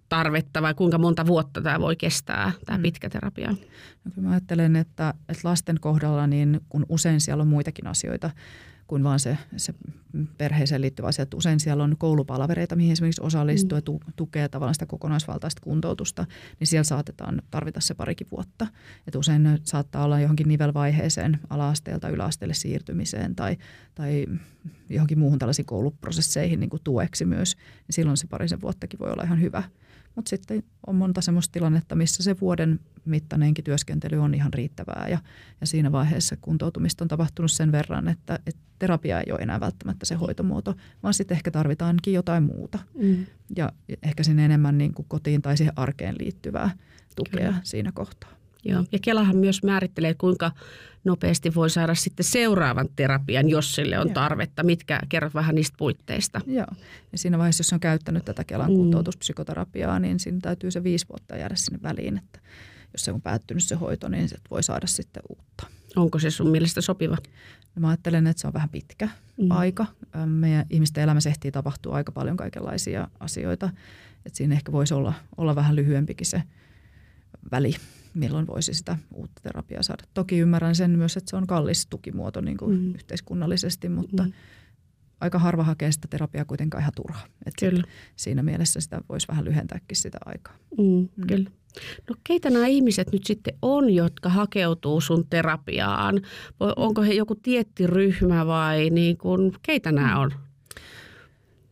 [0.09, 2.81] tarvetta vai kuinka monta vuotta tämä voi kestää, tämä mm.
[2.81, 3.55] pitkä terapia?
[4.03, 8.29] No, mä ajattelen, että, että lasten kohdalla, niin kun usein siellä on muitakin asioita,
[8.89, 9.73] kuin vaan se, se
[10.37, 11.23] perheeseen liittyvä asia.
[11.23, 13.93] Että usein siellä on koulupalavereita, mihin esimerkiksi osallistuu mm.
[14.07, 16.25] ja tukee tavallaan sitä kokonaisvaltaista kuntoutusta,
[16.59, 18.67] niin siellä saatetaan tarvita se parikin vuotta.
[19.07, 23.57] Että usein ne saattaa olla johonkin nivelvaiheeseen ala-asteelta yläasteelle siirtymiseen tai,
[23.95, 24.25] tai
[24.89, 27.55] johonkin muuhun tällaisiin kouluprosesseihin niin kuin tueksi myös.
[27.55, 29.63] Niin silloin se parisen vuottakin voi olla ihan hyvä.
[30.15, 35.19] Mutta sitten on monta semmoista tilannetta, missä se vuoden mittainenkin työskentely on ihan riittävää ja,
[35.61, 40.05] ja siinä vaiheessa kuntoutumista on tapahtunut sen verran, että, että terapia ei ole enää välttämättä
[40.05, 42.79] se hoitomuoto, vaan sitten ehkä tarvitaankin jotain muuta.
[43.01, 43.25] Mm.
[43.55, 43.71] Ja
[44.03, 46.69] ehkä sinne enemmän niin kuin kotiin tai siihen arkeen liittyvää
[47.15, 47.61] tukea Kyllä.
[47.63, 48.38] siinä kohtaa.
[48.65, 48.85] Joo.
[48.91, 50.51] Ja Kelahan myös määrittelee, kuinka
[51.03, 54.13] nopeasti voi saada sitten seuraavan terapian, jos sille on Joo.
[54.13, 54.63] tarvetta.
[54.63, 56.41] Mitkä, kerrot vähän niistä puitteista.
[56.47, 56.67] Joo.
[57.11, 58.75] Ja siinä vaiheessa, jos on käyttänyt tätä Kelan mm.
[58.75, 62.39] kuntoutuspsykoterapiaa, niin siinä täytyy se viisi vuotta jäädä sinne väliin, että
[62.93, 65.67] jos se on päättynyt se hoito, niin se voi saada sitten uutta.
[65.95, 67.17] Onko se sun mielestä sopiva?
[67.75, 69.51] No mä ajattelen, että se on vähän pitkä mm.
[69.51, 69.85] aika.
[70.25, 73.69] Meidän ihmisten elämässä ehtii tapahtua aika paljon kaikenlaisia asioita.
[74.25, 76.43] Että siinä ehkä voisi olla, olla vähän lyhyempikin se
[77.51, 77.75] väli
[78.13, 80.03] milloin voisi sitä uutta terapiaa saada.
[80.13, 82.95] Toki ymmärrän sen myös, että se on kallis tukimuoto niin kuin mm.
[82.95, 84.31] yhteiskunnallisesti, mutta mm.
[85.21, 87.25] aika harva hakee sitä terapiaa kuitenkaan ihan turhaa.
[87.59, 87.83] Kyllä.
[88.15, 90.55] Siinä mielessä sitä voisi vähän lyhentääkin sitä aikaa.
[90.77, 91.27] Mm, mm.
[91.27, 91.49] Kyllä.
[92.09, 96.21] No keitä nämä ihmiset nyt sitten on, jotka hakeutuu sun terapiaan?
[96.75, 100.31] Onko he joku tietty ryhmä vai niin kuin, keitä nämä on?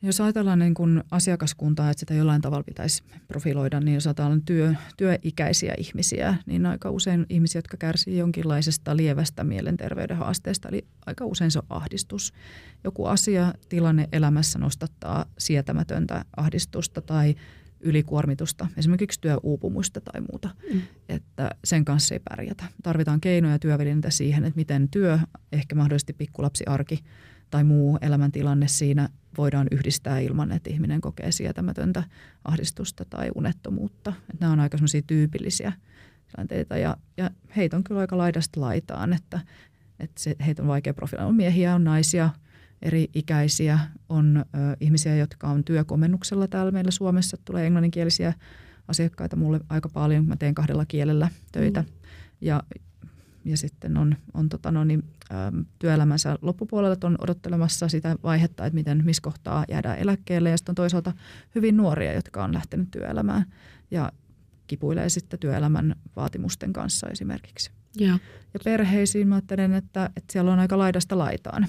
[0.02, 4.74] Jos ajatellaan niin kuin asiakaskuntaa, että sitä jollain tavalla pitäisi profiloida, niin jos ajatellaan työ,
[4.98, 11.52] työikäisiä ihmisiä, niin aika usein ihmisiä, jotka kärsii jonkinlaisesta lievästä mielenterveyden haasteesta, eli aika usein
[11.52, 12.34] se on ahdistus.
[12.84, 17.36] Joku asia, tilanne elämässä nostattaa sietämätöntä ahdistusta tai
[17.80, 20.82] ylikuormitusta, esimerkiksi työuupumusta tai muuta, mm.
[21.10, 22.64] että sen kanssa ei pärjätä.
[22.84, 25.20] Tarvitaan keinoja ja työvälineitä siihen, että miten työ,
[25.52, 27.04] ehkä mahdollisesti pikkulapsiarki
[27.50, 32.04] tai muu elämäntilanne siinä voidaan yhdistää ilman, että ihminen kokee sietämätöntä
[32.44, 34.14] ahdistusta tai unettomuutta.
[34.20, 35.74] Että nämä on aika tyypillisiä
[36.32, 39.40] tilanteita ja, ja heitä on kyllä aika laidasta laitaan, että,
[40.00, 41.28] että se, heitä on vaikea profiloida.
[41.28, 42.30] On miehiä, on naisia,
[42.82, 43.80] eri ikäisiä,
[44.10, 47.38] on ö, ihmisiä, jotka on työkomennuksella täällä meillä Suomessa.
[47.46, 48.34] Tulee englanninkielisiä
[48.88, 51.82] asiakkaita mulle aika paljon, mä teen kahdella kielellä töitä.
[51.82, 51.88] Mm.
[52.42, 52.64] Ja
[53.50, 58.76] ja sitten on, on tota no, niin, äm, työelämänsä loppupuolella on odottelemassa sitä vaihetta, että
[58.76, 60.50] miten, missä kohtaa jäädään eläkkeelle.
[60.50, 61.14] Ja sitten on toisaalta
[61.56, 63.46] hyvin nuoria, jotka on lähtenyt työelämään
[63.92, 64.12] ja
[64.68, 67.72] kipuilee sitten työelämän vaatimusten kanssa esimerkiksi.
[68.00, 68.20] Ja,
[68.54, 71.68] ja perheisiin mä ajattelen, että, että siellä on aika laidasta laitaan.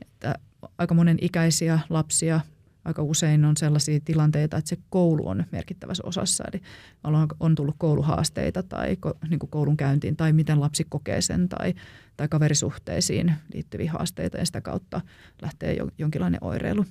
[0.00, 0.34] Että
[0.78, 2.40] aika monen ikäisiä lapsia
[2.88, 6.44] aika usein on sellaisia tilanteita, että se koulu on merkittävässä osassa.
[6.52, 6.62] Eli
[7.40, 8.96] on tullut kouluhaasteita tai
[9.28, 11.74] niin kuin koulun käyntiin tai miten lapsi kokee sen tai,
[12.16, 15.00] tai kaverisuhteisiin liittyviä haasteita ja sitä kautta
[15.42, 16.84] lähtee jonkinlainen oireilu.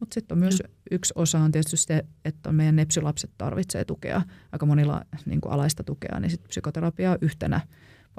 [0.00, 4.66] Mutta sitten on myös yksi osa on tietysti se, että meidän nepsylapset tarvitsee tukea, aika
[4.66, 7.60] monilla niin kuin alaista tukea, niin sitten psykoterapia yhtenä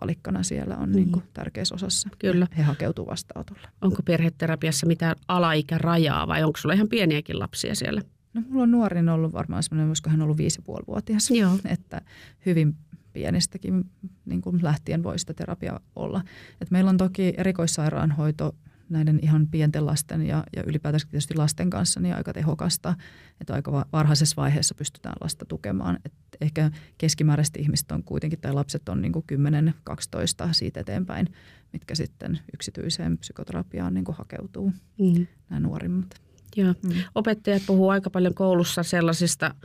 [0.01, 0.95] valikkana siellä on mm.
[0.95, 2.09] niin kuin tärkeässä osassa.
[2.19, 2.47] Kyllä.
[2.57, 3.67] He hakeutuu vastaanotolle.
[3.81, 8.01] Onko perheterapiassa mitään alaikärajaa vai onko sulla ihan pieniäkin lapsia siellä?
[8.33, 11.31] No mulla on nuorin ollut varmaan semmoinen, olisiko hän ollut viisi vuotias.
[11.31, 11.59] Joo.
[11.65, 12.01] Että
[12.45, 12.75] hyvin
[13.13, 13.85] pienestäkin
[14.25, 16.21] niin kuin lähtien voi sitä terapiaa olla.
[16.61, 18.55] Et meillä on toki erikoissairaanhoito
[18.89, 22.95] näiden ihan pienten lasten ja, ja ylipäätään tietysti lasten kanssa niin aika tehokasta,
[23.41, 25.99] että aika varhaisessa vaiheessa pystytään lasta tukemaan.
[26.05, 31.27] Et ehkä keskimääräisesti ihmiset on kuitenkin, tai lapset on niin 10-12 siitä eteenpäin,
[31.73, 35.27] mitkä sitten yksityiseen psykoterapiaan niin hakeutuu, mm.
[35.49, 36.27] nämä nuorimmat.
[36.55, 36.73] Joo.
[36.83, 36.91] Mm.
[37.15, 39.55] Opettajat puhuu aika paljon koulussa sellaisista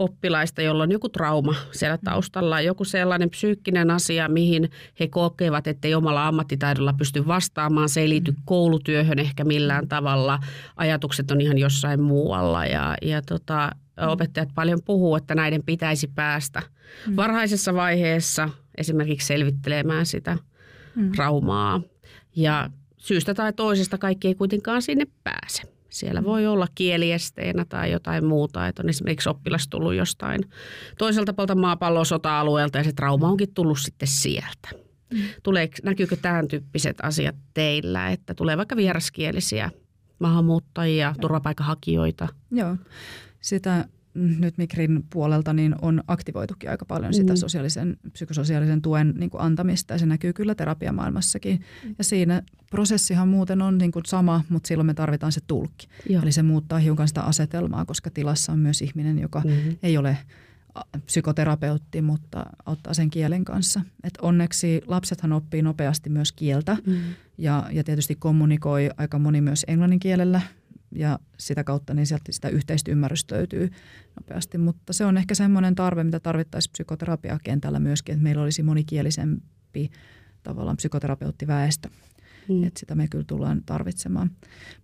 [0.00, 2.04] oppilaista, joilla on joku trauma siellä mm.
[2.04, 7.88] taustalla, joku sellainen psyykkinen asia, mihin he kokevat, että ei omalla ammattitaidolla pysty vastaamaan.
[7.88, 8.36] Se ei liity mm.
[8.44, 10.38] koulutyöhön ehkä millään tavalla.
[10.76, 13.70] Ajatukset on ihan jossain muualla ja, ja tota,
[14.06, 16.62] opettajat paljon puhuu, että näiden pitäisi päästä
[17.16, 20.38] varhaisessa vaiheessa esimerkiksi selvittelemään sitä
[21.16, 21.80] traumaa.
[22.36, 25.79] Ja syystä tai toisesta kaikki ei kuitenkaan sinne pääse.
[25.90, 30.40] Siellä voi olla kieliesteenä tai jotain muuta, että on esimerkiksi oppilas tullut jostain
[30.98, 34.68] toiselta puolta maapallon sota-alueelta ja se trauma onkin tullut sitten sieltä.
[35.14, 35.20] Mm.
[35.42, 39.70] Tulee, näkyykö tämän tyyppiset asiat teillä, että tulee vaikka vieraskielisiä
[40.18, 42.28] maahanmuuttajia, turvapaikanhakijoita?
[42.50, 42.76] Joo,
[43.40, 47.36] sitä nyt Mikrin puolelta niin on aktivoitukin aika paljon sitä mm.
[47.36, 51.60] sosiaalisen, psykososiaalisen tuen niin kuin antamista ja se näkyy kyllä terapiamaailmassakin.
[51.84, 51.94] Mm.
[51.98, 55.88] Ja siinä prosessihan muuten on niin kuin sama, mutta silloin me tarvitaan se tulkki.
[56.08, 56.22] Joo.
[56.22, 59.76] Eli se muuttaa hiukan sitä asetelmaa, koska tilassa on myös ihminen, joka mm.
[59.82, 60.18] ei ole
[61.06, 63.80] psykoterapeutti, mutta auttaa sen kielen kanssa.
[64.04, 66.96] Et onneksi lapsethan oppii nopeasti myös kieltä mm.
[67.38, 70.40] ja, ja tietysti kommunikoi aika moni myös englannin kielellä
[70.92, 73.70] ja sitä kautta niin sieltä sitä yhteistä ymmärrystä löytyy
[74.20, 74.58] nopeasti.
[74.58, 79.90] Mutta se on ehkä semmoinen tarve, mitä tarvittaisiin psykoterapiakentällä myöskin, että meillä olisi monikielisempi
[80.42, 81.88] tavallaan psykoterapeuttiväestö.
[82.48, 82.64] Mm.
[82.64, 84.30] Että sitä me kyllä tullaan tarvitsemaan.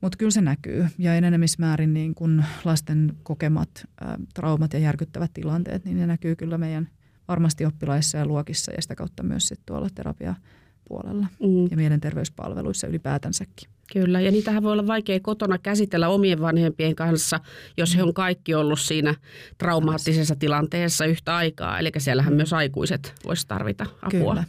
[0.00, 3.70] Mutta kyllä se näkyy ja enenemismäärin niin kun lasten kokemat
[4.02, 6.88] ä, traumat ja järkyttävät tilanteet, niin ne näkyy kyllä meidän
[7.28, 11.66] varmasti oppilaissa ja luokissa ja sitä kautta myös sit tuolla terapiapuolella mm.
[11.70, 13.70] ja mielenterveyspalveluissa ylipäätänsäkin.
[13.92, 17.40] Kyllä, ja niitähän voi olla vaikea kotona käsitellä omien vanhempien kanssa,
[17.76, 19.14] jos he on kaikki ollut siinä
[19.58, 21.78] traumaattisessa tilanteessa yhtä aikaa.
[21.78, 24.10] Eli siellähän myös aikuiset voisi tarvita apua.
[24.10, 24.44] Kyllä.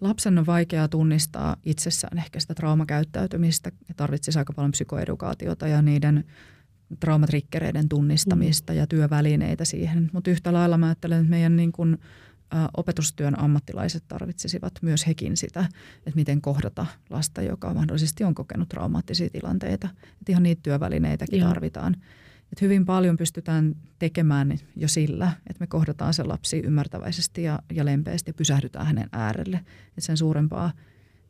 [0.00, 6.24] Lapsen on vaikeaa tunnistaa itsessään ehkä sitä traumakäyttäytymistä ja tarvitsisi aika paljon psykoedukaatiota ja niiden
[7.00, 8.78] traumatrikkereiden tunnistamista mm.
[8.78, 10.10] ja työvälineitä siihen.
[10.12, 11.98] Mutta yhtä lailla mä ajattelen, että meidän niin kuin–
[12.76, 15.64] opetustyön ammattilaiset tarvitsisivat myös hekin sitä,
[15.96, 19.88] että miten kohdata lasta, joka mahdollisesti on kokenut traumaattisia tilanteita.
[20.02, 21.48] Että ihan niitä työvälineitäkin Joo.
[21.48, 21.96] tarvitaan.
[22.52, 27.84] Että hyvin paljon pystytään tekemään jo sillä, että me kohdataan se lapsi ymmärtäväisesti ja, ja
[27.84, 29.56] lempeästi ja pysähdytään hänen äärelle.
[29.88, 30.72] Että sen suurempaa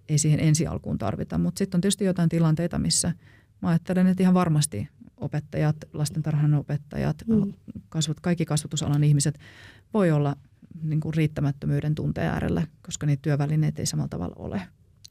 [0.09, 1.39] ei siihen ensi alkuun tarvita.
[1.39, 3.13] Mutta sitten on tietysti jotain tilanteita, missä
[3.63, 7.53] mä ajattelen, että ihan varmasti opettajat, lastentarhan opettajat, mm.
[7.89, 9.39] kasvut, kaikki kasvatusalan ihmiset
[9.95, 10.37] voi olla–
[10.83, 14.63] niin kuin riittämättömyyden tunteen äärellä, koska niitä työvälineitä ei samalla tavalla ole.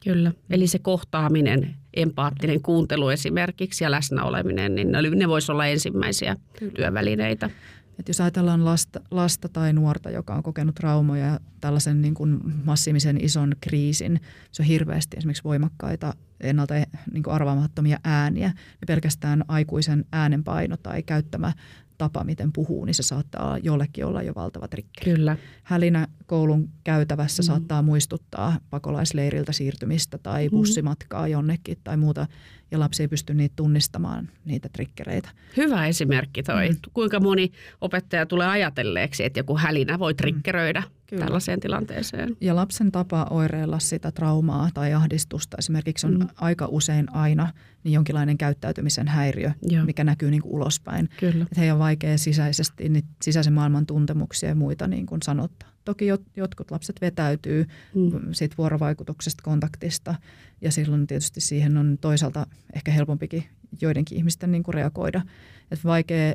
[0.03, 0.31] Kyllä.
[0.49, 6.71] Eli se kohtaaminen, empaattinen kuuntelu esimerkiksi ja läsnäoleminen, niin ne, ne voisi olla ensimmäisiä Kyllä.
[6.75, 7.49] työvälineitä.
[7.99, 12.39] Et jos ajatellaan lasta, lasta tai nuorta, joka on kokenut traumoja ja tällaisen niin kuin
[12.63, 14.21] massiivisen ison kriisin,
[14.51, 16.73] se on hirveästi esimerkiksi voimakkaita, ennalta
[17.13, 18.47] niin kuin arvaamattomia ääniä.
[18.47, 21.53] Ja pelkästään aikuisen äänenpaino tai käyttämä
[22.01, 25.15] tapa, miten puhuu, niin se saattaa jollekin olla jo valtava trikkeri.
[25.15, 25.37] Kyllä.
[25.63, 27.45] Hälinä koulun käytävässä mm.
[27.45, 30.51] saattaa muistuttaa pakolaisleiriltä siirtymistä tai mm.
[30.51, 32.27] bussimatkaa jonnekin tai muuta,
[32.71, 35.29] ja lapsi ei pysty niitä tunnistamaan, niitä trikkereitä.
[35.57, 36.69] Hyvä esimerkki toi.
[36.69, 36.75] Mm.
[36.93, 40.17] Kuinka moni opettaja tulee ajatelleeksi, että joku hälinä voi mm.
[40.17, 41.00] trikkeröidä mm.
[41.11, 41.25] Kyllä.
[41.25, 42.37] tällaiseen tilanteeseen.
[42.41, 46.27] Ja lapsen tapa oireilla sitä traumaa tai ahdistusta esimerkiksi on mm.
[46.35, 49.85] aika usein aina niin jonkinlainen käyttäytymisen häiriö, Joo.
[49.85, 51.09] mikä näkyy niin kuin ulospäin.
[51.19, 51.43] Kyllä.
[51.43, 55.69] Että heidän on vaikea sisäisesti niin sisäisen maailman tuntemuksia ja muita niin kuin sanottaa.
[55.85, 58.11] Toki jotkut lapset vetäytyy mm.
[58.31, 60.15] siitä vuorovaikutuksesta, kontaktista
[60.61, 63.43] ja silloin tietysti siihen on toisaalta ehkä helpompikin
[63.81, 65.21] joidenkin ihmisten niin kuin reagoida.
[65.71, 66.33] Että vaikea,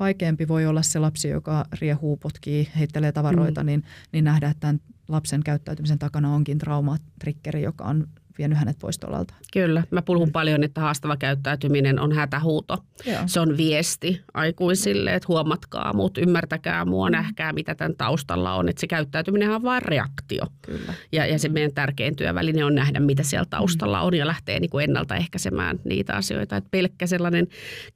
[0.00, 3.66] vaikeampi voi olla se lapsi, joka riehuu, potkii, heittelee tavaroita, mm.
[3.66, 8.06] niin, niin nähdä, että tämän lapsen käyttäytymisen takana onkin traumatrikkeri, joka on
[8.38, 9.34] vienyt hänet pois tolalta.
[9.52, 9.82] Kyllä.
[9.90, 12.84] Mä puhun paljon, että haastava käyttäytyminen on hätähuuto.
[13.06, 13.22] Joo.
[13.26, 17.12] Se on viesti aikuisille, että huomatkaa mut, ymmärtäkää mua, mm.
[17.12, 18.68] nähkää mitä tämän taustalla on.
[18.68, 20.46] Että se käyttäytyminen on vain reaktio.
[20.62, 20.94] Kyllä.
[21.12, 24.06] Ja, ja se meidän tärkein työväline on nähdä, mitä siellä taustalla mm.
[24.06, 26.56] on ja lähteä niin kuin ennaltaehkäisemään niitä asioita.
[26.56, 27.46] Että pelkkä sellainen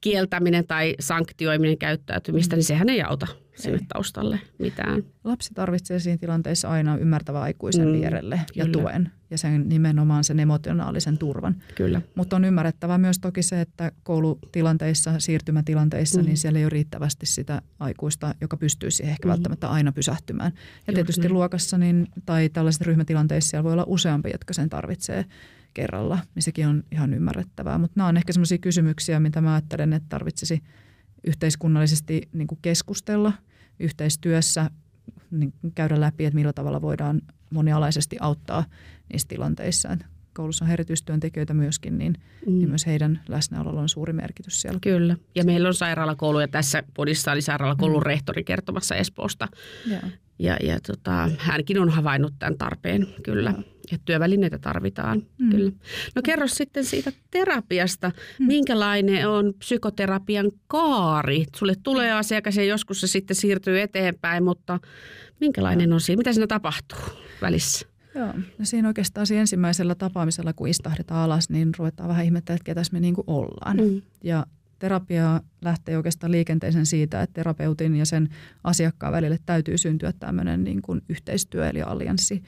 [0.01, 2.59] kieltäminen tai sanktioiminen käyttäytymistä, mm.
[2.59, 3.87] niin sehän ei auta sinne Ei.
[3.89, 5.03] taustalle mitään.
[5.25, 8.73] Lapsi tarvitsee siinä tilanteessa aina ymmärtävän aikuisen Mm, vierelle ja kyllä.
[8.83, 11.57] tuen ja sen nimenomaan sen emotionaalisen turvan.
[11.75, 12.01] Kyllä.
[12.15, 16.25] Mutta on ymmärrettävä myös toki se, että koulutilanteissa, siirtymätilanteissa, Mm.
[16.27, 19.29] niin siellä ei ole riittävästi sitä aikuista, joka pystyy siihen ehkä Mm.
[19.29, 19.33] mm.
[19.33, 20.53] välttämättä aina pysähtymään.
[20.55, 21.33] Ja Juuri tietysti näin.
[21.33, 25.25] luokassa niin, tai tällaisissa ryhmätilanteissa siellä voi olla useampi, jotka sen tarvitsee
[25.75, 27.79] kerralla, niin sekin on ihan ymmärrettävää.
[27.79, 30.63] Mutta nämä on ehkä sellaisia kysymyksiä, mitä mä ajattelen, että tarvitsisi
[31.25, 33.33] yhteiskunnallisesti niin kuin keskustella
[33.81, 34.71] yhteistyössä,
[35.31, 38.65] niin käydä läpi, että millä tavalla voidaan monialaisesti auttaa
[39.13, 39.89] niissä tilanteissa.
[39.93, 40.05] Et
[40.35, 42.15] koulussa on erityistyöntekijöitä myöskin, niin,
[42.47, 42.53] mm.
[42.53, 44.79] niin myös heidän läsnäololla on suuri merkitys siellä.
[44.83, 45.17] Kyllä.
[45.35, 48.07] Ja meillä on sairaalakoulu ja tässä podissa oli sairaalakoulun Mm.
[48.07, 49.49] rehtori kertomassa Espoosta.
[49.87, 50.01] Joo.
[50.39, 53.51] Ja, ja tota, hänkin on havainnut tämän tarpeen, kyllä.
[53.51, 53.72] Joo.
[53.93, 55.51] Että työvälineitä tarvitaan, Mm.
[55.51, 55.73] kyllä.
[56.15, 58.11] No kerro sitten siitä terapiasta.
[58.39, 58.47] Mm.
[58.47, 61.45] Minkälainen on psykoterapian kaari?
[61.57, 64.81] Sulle tulee asiakas ja joskus se sitten siirtyy eteenpäin, mutta
[65.41, 66.19] minkälainen on siinä?
[66.19, 66.99] Mitä siinä tapahtuu
[67.43, 67.87] välissä?
[68.15, 68.33] Joo.
[68.59, 72.93] No siinä oikeastaan siinä ensimmäisellä tapaamisella, kun istahdetaan alas, niin ruvetaan vähän ihmettelemään, että ketäs
[72.93, 73.77] me niin kuin ollaan.
[73.77, 74.03] Mm.
[74.25, 74.47] Ja
[74.79, 78.29] terapia lähtee oikeastaan liikenteeseen siitä, että terapeutin ja sen
[78.65, 82.43] asiakkaan välille täytyy syntyä tämmöinen niin kuin yhteistyö eli allianssi.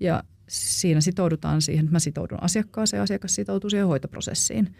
[0.00, 4.74] Ja siinä sitoudutaan siihen, että mä sitoudun asiakkaaseen ja asiakas sitoutuu siihen hoitoprosessiin.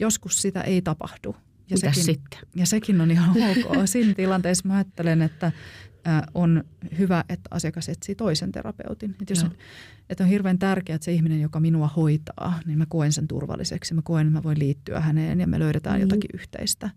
[0.00, 1.36] Joskus sitä ei tapahdu.
[1.70, 2.38] Ja Mitäs sekin, sitten?
[2.54, 3.76] ja sekin on ihan ok.
[3.84, 5.52] Siinä tilanteessa mä ajattelen, että
[6.34, 6.64] on
[6.98, 9.10] hyvä, että asiakas etsii toisen terapeutin.
[9.10, 9.50] Että, jos, Joo.
[10.10, 13.94] että on hirveän tärkeää, että se ihminen, joka minua hoitaa, niin mä koen sen turvalliseksi.
[13.94, 16.00] Mä koen, että mä voin liittyä häneen ja me löydetään Mhm.
[16.02, 16.90] jotakin yhteistä.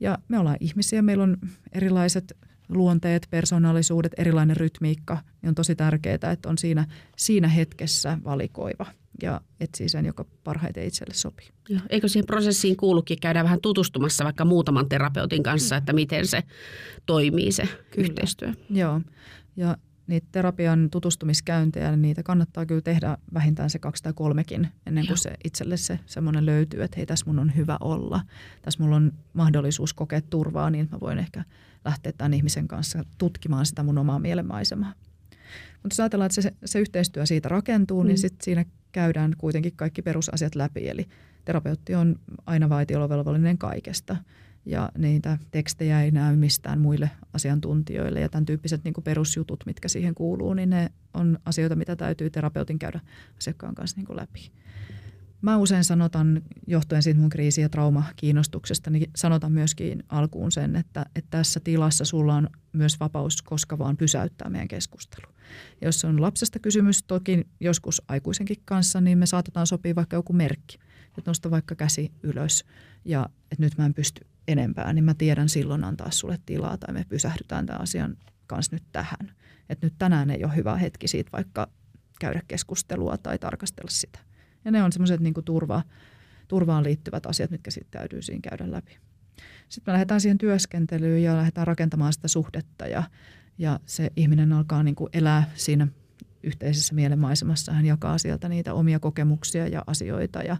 [0.00, 1.36] Ja me ollaan ihmisiä, meillä on
[1.72, 2.36] erilaiset
[2.68, 5.18] luonteet, persoonallisuudet, erilainen rytmiikka.
[5.42, 8.86] Niin on tosi tärkeää, että on siinä, siinä hetkessä valikoiva
[9.22, 11.48] ja etsii sen, joka parhaiten itselle sopii.
[11.68, 11.80] Joo.
[11.90, 16.42] Eikö siihen prosessiin kuulukin käydä vähän tutustumassa vaikka muutaman terapeutin kanssa, että miten se
[17.06, 18.06] toimii se Kyllä.
[18.06, 18.52] yhteistyö?
[18.70, 19.00] Joo,
[19.56, 19.76] ja
[20.08, 25.10] niitä terapian tutustumiskäyntejä, niin niitä kannattaa kyllä tehdä vähintään se kaksi tai kolmekin, ennen kuin
[25.10, 25.16] Joo.
[25.16, 28.20] se itselle se semmoinen löytyy, että hei, tässä mun on hyvä olla.
[28.62, 31.44] Tässä mulla on mahdollisuus kokea turvaa, niin mä voin ehkä
[31.84, 34.92] lähteä tämän ihmisen kanssa tutkimaan sitä mun omaa mielenmaisemaa.
[35.82, 38.04] Mutta jos ajatellaan, että se, se yhteistyö siitä rakentuu, mm.
[38.04, 38.08] Mm.
[38.08, 40.88] niin sitten siinä käydään kuitenkin kaikki perusasiat läpi.
[40.88, 41.08] Eli
[41.44, 42.16] terapeutti on
[42.46, 44.16] aina vaitiolovelvollinen kaikesta
[44.64, 50.14] ja niitä tekstejä ei näy mistään muille asiantuntijoille ja tämän tyyppiset niin perusjutut, mitkä siihen
[50.14, 53.00] kuuluu, niin ne on asioita, mitä täytyy terapeutin käydä
[53.38, 54.50] asiakkaan kanssa niin läpi.
[55.42, 61.06] Mä usein sanotan, johtuen siitä mun kriisi- ja trauma-kiinnostuksesta, niin sanotan myöskin alkuun sen, että,
[61.16, 65.32] että tässä tilassa sulla on myös vapaus koska vaan pysäyttää meidän keskustelu.
[65.80, 70.32] Ja jos on lapsesta kysymys, toki joskus aikuisenkin kanssa, niin me saatetaan sopia vaikka joku
[70.32, 70.78] merkki.
[71.18, 72.64] Että nosta vaikka käsi ylös
[73.04, 76.94] ja että nyt mä en pysty enempää, niin mä tiedän silloin antaa sulle tilaa tai
[76.94, 79.32] me pysähdytään tämän asian kanssa nyt tähän.
[79.68, 81.68] Että nyt tänään ei ole hyvä hetki siitä vaikka
[82.20, 84.18] käydä keskustelua tai tarkastella sitä.
[84.64, 85.82] Ja ne on semmoiset niin turva,
[86.48, 88.98] turvaan liittyvät asiat, mitkä sitten täytyy siinä käydä läpi.
[89.68, 93.02] Sitten me lähdetään siihen työskentelyyn ja lähdetään rakentamaan sitä suhdetta ja,
[93.58, 95.88] ja se ihminen alkaa niin kuin elää siinä
[96.42, 97.72] yhteisessä mielenmaisemassa.
[97.72, 100.56] Hän jakaa sieltä niitä omia kokemuksia ja asioita ja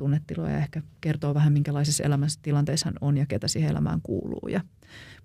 [0.00, 4.48] tunnetiloja ja ehkä kertoo vähän minkälaisessa elämässä tilanteessa hän on ja ketä siihen elämään kuuluu.
[4.48, 4.60] Ja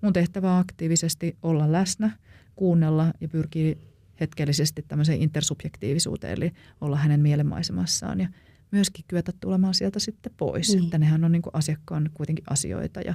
[0.01, 2.11] mun tehtävä on aktiivisesti olla läsnä,
[2.55, 3.77] kuunnella ja pyrkii
[4.19, 8.29] hetkellisesti tämmöiseen intersubjektiivisuuteen, eli olla hänen mielenmaisemassaan ja
[8.71, 10.75] myöskin kyetä tulemaan sieltä sitten pois.
[10.75, 10.83] Mm.
[10.83, 13.13] Että nehän on niin asiakkaan kuitenkin asioita ja,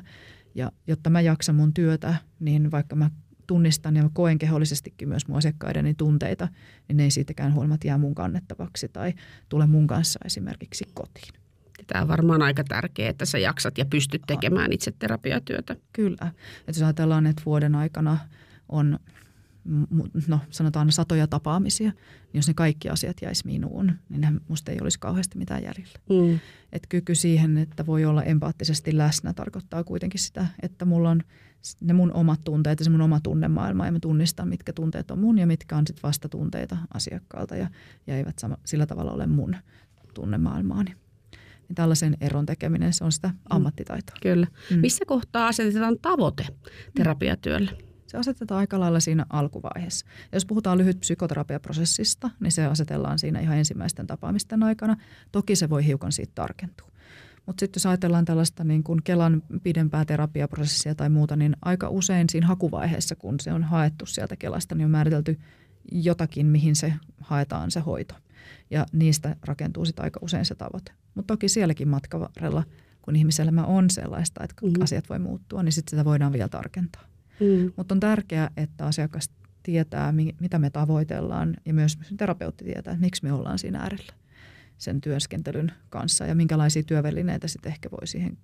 [0.55, 3.11] ja jotta mä jaksan mun työtä, niin vaikka mä
[3.47, 6.49] tunnistan ja mä koen kehollisestikin myös mun asiakkaideni tunteita,
[6.89, 9.15] niin ne ei siitäkään huolimatta jää mun kannettavaksi tai
[9.49, 11.40] tule mun kanssa esimerkiksi kotiin.
[11.87, 15.77] Tämä on varmaan aika tärkeää, että sä jaksat ja pystyt tekemään itse terapiatyötä.
[15.93, 16.33] Kyllä.
[16.59, 18.19] Että jos ajatellaan, että vuoden aikana
[18.69, 18.99] on,
[20.27, 24.99] no sanotaan satoja tapaamisia, niin jos ne kaikki asiat jäisi minuun, niin musta ei olisi
[24.99, 25.99] kauheasti mitään jäljellä.
[26.11, 26.39] Mm.
[26.73, 31.23] Et kyky siihen, että voi olla empaattisesti läsnä, tarkoittaa kuitenkin sitä, että mulla on
[31.81, 35.19] ne mun omat tunteet ja se mun oma tunnemaailma ja mä tunnistan, mitkä tunteet on
[35.19, 37.69] mun ja mitkä on sitten vastatunteita asiakkaalta ja,
[38.07, 39.57] ja eivät sama, sillä tavalla ole mun
[40.15, 40.95] tunnemaailmaani.
[41.71, 44.17] Niin tällaisen eron tekeminen, se on sitä ammattitaitoa.
[44.23, 44.47] Kyllä.
[44.71, 44.79] Mm.
[44.79, 46.47] Missä kohtaa asetetaan tavoite
[46.95, 47.71] terapiatyölle?
[48.07, 50.07] Se asetetaan aika lailla siinä alkuvaiheessa.
[50.33, 54.97] Jos puhutaan lyhyt psykoterapiaprosessista, niin se asetellaan siinä ihan ensimmäisten tapaamisten aikana.
[55.33, 56.89] Toki se voi hiukan siitä tarkentua.
[57.47, 62.27] Mutta sitten jos ajatellaan tällaista niin kuin Kelan pidempää terapiaprosessia tai muuta, niin aika usein
[62.31, 65.41] siinä hakuvaiheessa, kun se on haettu sieltä Kelasta, niin on määritelty
[65.93, 68.15] jotakin, mihin se haetaan se hoito.
[68.71, 70.93] Ja niistä rakentuu sitten aika usein se tavoite.
[71.21, 72.65] Mutta toki sielläkin matkan varrella,
[73.03, 74.73] kun ihmiselämä on sellaista, että mm.
[74.83, 77.03] asiat voi muuttua, niin sitten sitä voidaan vielä tarkentaa.
[77.41, 77.73] Mm.
[77.77, 79.31] Mutta on tärkeää, että asiakas
[79.63, 84.13] tietää, mitä me tavoitellaan ja myös terapeutti tietää, että miksi me ollaan siinä äärellä
[84.79, 88.39] sen työskentelyn kanssa ja minkälaisia työvälineitä sitten ehkä voi siihen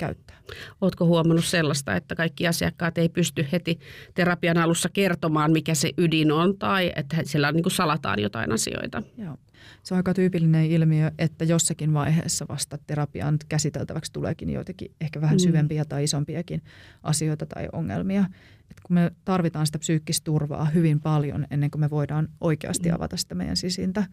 [0.00, 0.36] käyttää.
[0.80, 3.78] Oletko huomannut sellaista, että kaikki asiakkaat ei pysty heti
[4.14, 9.02] terapian alussa kertomaan, mikä se ydin on, tai että siellä niin kuin salataan jotain asioita?
[9.18, 9.36] Joo.
[9.82, 15.36] Se on aika tyypillinen ilmiö, että jossakin vaiheessa vasta terapian käsiteltäväksi tuleekin joitakin ehkä vähän
[15.36, 15.40] mm.
[15.40, 16.62] syvempiä tai isompiakin
[17.02, 18.24] asioita tai ongelmia.
[18.70, 22.94] Et kun me tarvitaan sitä psyykkistä turvaa hyvin paljon ennen kuin me voidaan oikeasti mm.
[22.94, 24.04] avata sitä meidän sisintä.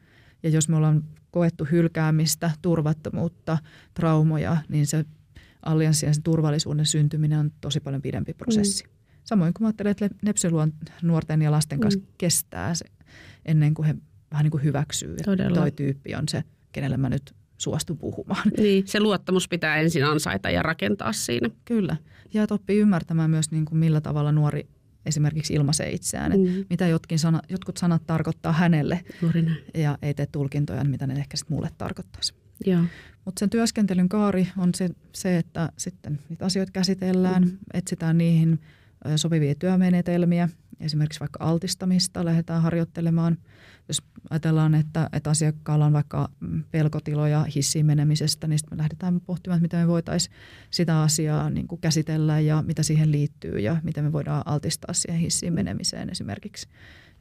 [0.44, 3.58] Ja jos me ollaan koettu hylkäämistä, turvattomuutta,
[3.94, 5.06] traumoja, niin se
[5.66, 8.84] allianssien sen turvallisuuden syntyminen on tosi paljon pidempi prosessi.
[8.84, 8.90] Mm.
[9.24, 12.06] Samoin kuin mä ajattelen, että nepsyluon nuorten ja lasten kanssa mm.
[12.18, 12.86] kestää se
[13.46, 13.96] ennen kuin he
[14.32, 18.52] vähän niin kuin hyväksyy, että toi tyyppi on se, kenelle mä nyt suostun puhumaan.
[18.58, 21.50] Niin, se luottamus pitää ensin ansaita ja rakentaa siinä.
[21.66, 21.98] Kyllä.
[22.34, 24.68] Ja että oppii ymmärtämään myös, niin kuin millä tavalla nuori
[25.06, 26.32] esimerkiksi ilmaisee itseään.
[26.32, 26.66] Mm.
[26.70, 29.04] mitä jotkin sana, jotkut sanat tarkoittaa hänelle.
[29.74, 32.34] Ja ei tee tulkintoja, mitä ne ehkä sitten mulle tarkoittaisi.
[33.26, 37.58] Mutta sen työskentelyn kaari on se, se, että sitten niitä asioita käsitellään, mm.
[37.74, 38.60] etsitään niihin
[39.16, 40.50] sopivia työmenetelmiä,
[40.80, 43.38] esimerkiksi vaikka altistamista lähdetään harjoittelemaan.
[43.88, 46.30] Jos ajatellaan, että, että asiakkaalla on vaikka
[46.72, 50.36] pelkotiloja hissiin menemisestä, niin sitten me lähdetään pohtimaan, miten me voitaisiin
[50.72, 55.22] sitä asiaa niin kuin käsitellä ja mitä siihen liittyy ja miten me voidaan altistaa siihen
[55.22, 56.68] hissiin menemiseen esimerkiksi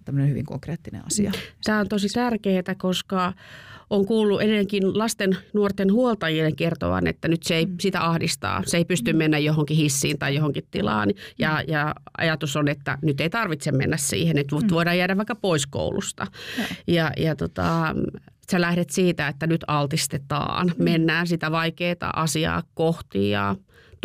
[0.07, 1.32] tämmöinen hyvin konkreettinen asia.
[1.64, 3.32] Tämä on tosi tärkeää, koska
[3.90, 7.76] on kuullut edelleenkin lasten nuorten huoltajien kertovan, että nyt se ei mm.
[7.80, 8.62] sitä ahdistaa.
[8.66, 9.18] Se ei pysty mm.
[9.18, 11.11] mennä johonkin hissiin tai johonkin tilaan.
[11.38, 11.72] Ja, mm.
[11.72, 16.26] ja ajatus on, että nyt ei tarvitse mennä siihen, että voidaan jäädä vaikka pois koulusta.
[16.86, 17.94] Ja, ja tota,
[18.50, 20.72] sä lähdet siitä, että nyt altistetaan.
[20.78, 23.57] Mennään sitä vaikeaa asiaa kohti ja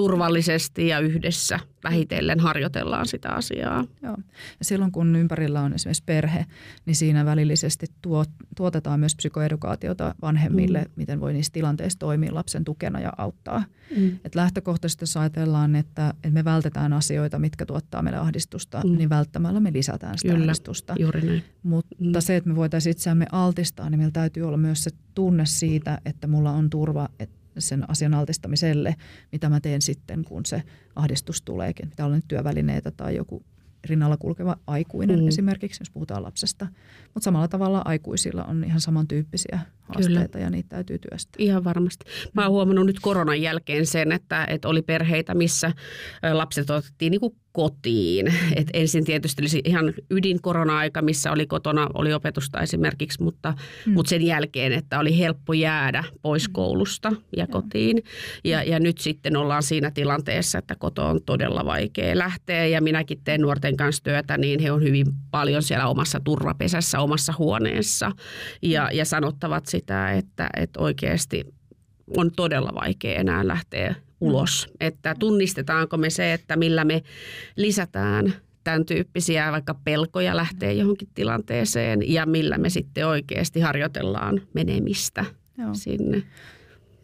[0.02, 3.86] turvallisesti ja yhdessä vähitellen harjoitellaan sitä asiaa.
[4.04, 4.18] Joo.
[4.60, 6.46] Ja silloin kun ympärillä on esimerkiksi perhe,
[6.86, 10.92] niin siinä välillisesti tuot, tuotetaan myös psykoedukaatiota vanhemmille, mm.
[10.96, 13.64] miten voi niissä tilanteissa toimia lapsen tukena ja auttaa.
[13.98, 14.20] Mm.
[14.26, 18.98] Et lähtökohtaisesti jos ajatellaan, että, että me vältetään asioita, mitkä tuottaa meille ahdistusta, mm.
[18.98, 20.96] niin välttämällä me lisätään sitä Kyllä, ahdistusta.
[21.00, 21.44] Juuri näin.
[21.64, 22.14] Mutta mm.
[22.20, 26.28] se, että me voitaisiin itseämme altistaa, niin meillä täytyy olla myös se tunne siitä, että
[26.28, 28.96] mulla on turva, että sen asian altistamiselle,
[29.32, 30.64] mitä mä teen sitten, kun se
[30.96, 31.90] ahdistus tuleekin.
[31.90, 33.44] Mitä on nyt työvälineitä tai joku
[33.86, 35.28] rinnalla kulkeva aikuinen mm.
[35.28, 36.68] esimerkiksi, jos puhutaan lapsesta.
[37.14, 40.46] Mutta samalla tavalla aikuisilla on ihan samantyyppisiä haasteita Kyllä.
[40.46, 41.36] ja niitä täytyy työstää.
[41.38, 42.06] Ihan varmasti.
[42.34, 45.74] Mä oon huomannut nyt koronan jälkeen sen, että, että oli perheitä, missä
[46.34, 48.34] lapset otettiin niin kotiin.
[48.56, 53.54] Et ensin tietysti oli ihan ydin korona-aika, missä oli kotona, oli opetusta esimerkiksi, mutta,
[53.86, 53.94] mm.
[53.94, 56.54] mutta sen jälkeen, että oli helppo jäädä pois mm.
[56.54, 57.52] koulusta ja mm.
[57.52, 58.04] kotiin.
[58.44, 63.22] Ja, ja nyt sitten ollaan siinä tilanteessa, että koto on todella vaikea lähteä ja minäkin
[63.24, 68.12] teen nuorten kanssa työtä, niin he on hyvin paljon siellä omassa turvapesässä, omassa huoneessa
[68.62, 71.46] ja, ja sanottavat sitä, että, että oikeasti
[72.18, 74.68] on todella vaikea enää lähteä ulos.
[74.68, 74.76] Mm.
[74.80, 77.04] Että tunnistetaanko me se, että millä me
[77.56, 78.34] lisätään
[78.64, 85.26] tämän tyyppisiä vaikka pelkoja lähtee johonkin tilanteeseen ja millä me sitten oikeasti harjoitellaan menemistä
[85.58, 85.74] Joo.
[85.74, 86.24] sinne.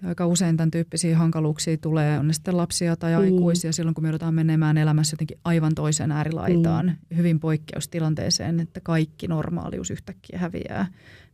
[0.01, 3.17] Ja aika usein tämän tyyppisiä hankaluuksia tulee, on ne sitten lapsia tai mm.
[3.17, 7.17] aikuisia, silloin kun me joudutaan menemään elämässä jotenkin aivan toiseen äärilaitaan, mm.
[7.17, 10.87] hyvin poikkeustilanteeseen, että kaikki normaalius yhtäkkiä häviää,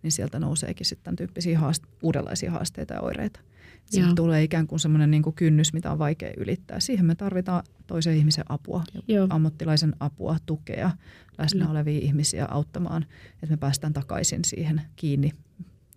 [0.03, 3.39] niin sieltä nouseekin sitten tämän tyyppisiä haaste- uudenlaisia haasteita ja oireita.
[3.85, 6.79] Siitä tulee ikään kuin semmoinen niin kuin kynnys, mitä on vaikea ylittää.
[6.79, 9.27] Siihen me tarvitaan toisen ihmisen apua, Joo.
[9.29, 10.91] ammattilaisen apua, tukea,
[11.37, 15.31] läsnä olevia ihmisiä auttamaan, että me päästään takaisin siihen kiinni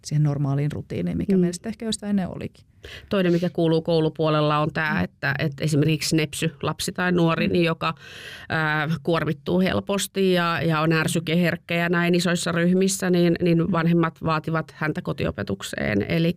[0.06, 1.40] siihen normaaliin rutiiniin, mikä mm.
[1.40, 2.66] meistä ehkä jostain ennen olikin.
[3.08, 7.94] Toinen, mikä kuuluu koulupuolella, on tämä, että, että esimerkiksi nepsy, lapsi tai nuori, niin joka
[8.48, 14.74] ää, kuormittuu helposti ja, ja on ärsykeherkkä ja näin isoissa ryhmissä, niin, niin vanhemmat vaativat
[14.76, 16.06] häntä kotiopetukseen.
[16.08, 16.36] Eli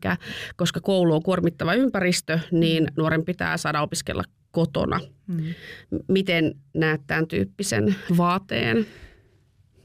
[0.56, 5.00] koska koulu on kuormittava ympäristö, niin nuoren pitää saada opiskella kotona.
[5.28, 5.44] Mm.
[6.08, 8.86] Miten näet tämän tyyppisen vaateen?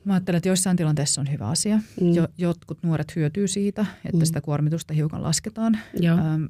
[0.05, 1.77] Mä ajattelen, että joissain tilanteissa on hyvä asia.
[2.01, 2.15] Mm.
[2.15, 4.25] Jo, jotkut nuoret hyötyy siitä, että mm.
[4.25, 5.79] sitä kuormitusta hiukan lasketaan.
[6.05, 6.45] Ähm,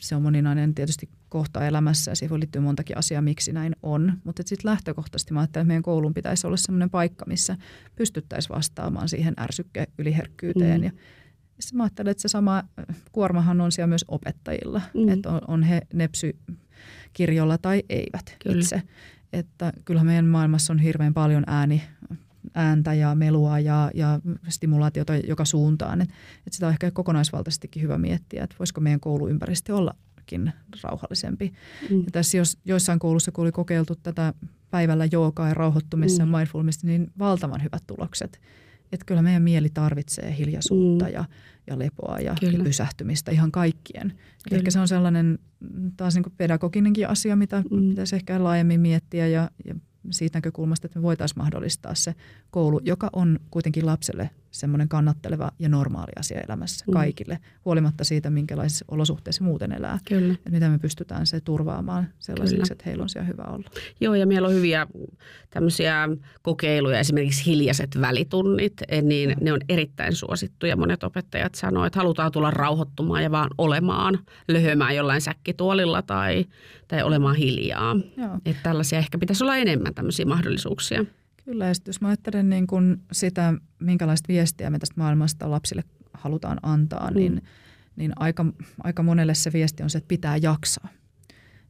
[0.00, 4.12] se on moninainen tietysti kohta elämässä ja siihen voi liittyä montakin asiaa, miksi näin on.
[4.24, 7.56] Mutta sitten lähtökohtaisesti mä ajattelen, että meidän koulun pitäisi olla sellainen paikka, missä
[7.96, 10.80] pystyttäisiin vastaamaan siihen ärsykke yliherkkyyteen.
[10.80, 10.84] Mm.
[10.84, 10.92] Ja
[11.74, 12.62] mä ajattelen, että se sama
[13.12, 14.80] kuormahan on siellä myös opettajilla.
[14.94, 15.08] Mm.
[15.08, 16.36] Että on, on he nepsy
[17.12, 18.58] kirjolla tai eivät Kyllä.
[18.58, 18.82] itse.
[19.32, 21.82] Että kyllähän meidän maailmassa on hirveän paljon ääni
[22.54, 26.00] ääntä ja melua ja, ja stimulaatiota joka suuntaan.
[26.00, 26.10] Et,
[26.46, 31.52] et sitä on ehkä kokonaisvaltaisestikin hyvä miettiä, että voisiko meidän kouluympäristö olla ollakin rauhallisempi.
[31.90, 31.98] Mm.
[31.98, 34.34] Ja tässä jos, joissain koulussa, kun oli kokeiltu tätä
[34.70, 36.32] päivällä joogaa ja rauhoittumista mm.
[36.32, 38.40] ja mindfulness, niin valtavan hyvät tulokset.
[38.92, 41.12] Että kyllä meidän mieli tarvitsee hiljaisuutta mm.
[41.12, 41.24] ja,
[41.66, 44.08] ja lepoa ja, ja pysähtymistä ihan kaikkien.
[44.48, 44.58] Kyllä.
[44.58, 45.38] Ehkä se on sellainen
[45.96, 47.88] taas niin pedagoginenkin asia, mitä mm.
[47.88, 49.74] pitäisi ehkä laajemmin miettiä ja, ja
[50.10, 52.14] siitä näkökulmasta, että me voitaisiin mahdollistaa se
[52.50, 54.30] koulu, joka on kuitenkin lapselle
[54.60, 56.92] semmoinen kannatteleva ja normaali asia elämässä mm.
[56.92, 59.98] kaikille, huolimatta siitä, minkälaisissa olosuhteissa muuten elää.
[60.08, 60.34] Kyllä.
[60.34, 62.72] Että miten me pystytään se turvaamaan sellaisiksi, Kyllä.
[62.72, 63.70] että heillä on siellä hyvä olla.
[64.00, 64.86] Joo, ja meillä on hyviä
[65.50, 66.08] tämmöisiä
[66.42, 70.76] kokeiluja, esimerkiksi hiljaiset välitunnit, eh, niin ne on erittäin suosittuja.
[70.76, 76.44] Monet opettajat sanoo, että halutaan tulla rauhoittumaan ja vaan olemaan, löhömään jollain säkkituolilla tai,
[76.88, 77.96] tai olemaan hiljaa.
[78.16, 78.38] Joo.
[78.46, 81.04] Että tällaisia ehkä pitäisi olla enemmän tämmöisiä mahdollisuuksia.
[81.46, 86.58] Kyllä, ja jos mä ajattelen niin kuin sitä, minkälaista viestiä me tästä maailmasta lapsille halutaan
[86.62, 87.16] antaa, mm.
[87.16, 87.42] niin,
[87.96, 88.46] niin aika,
[88.84, 90.88] aika monelle se viesti on se, että pitää jaksaa.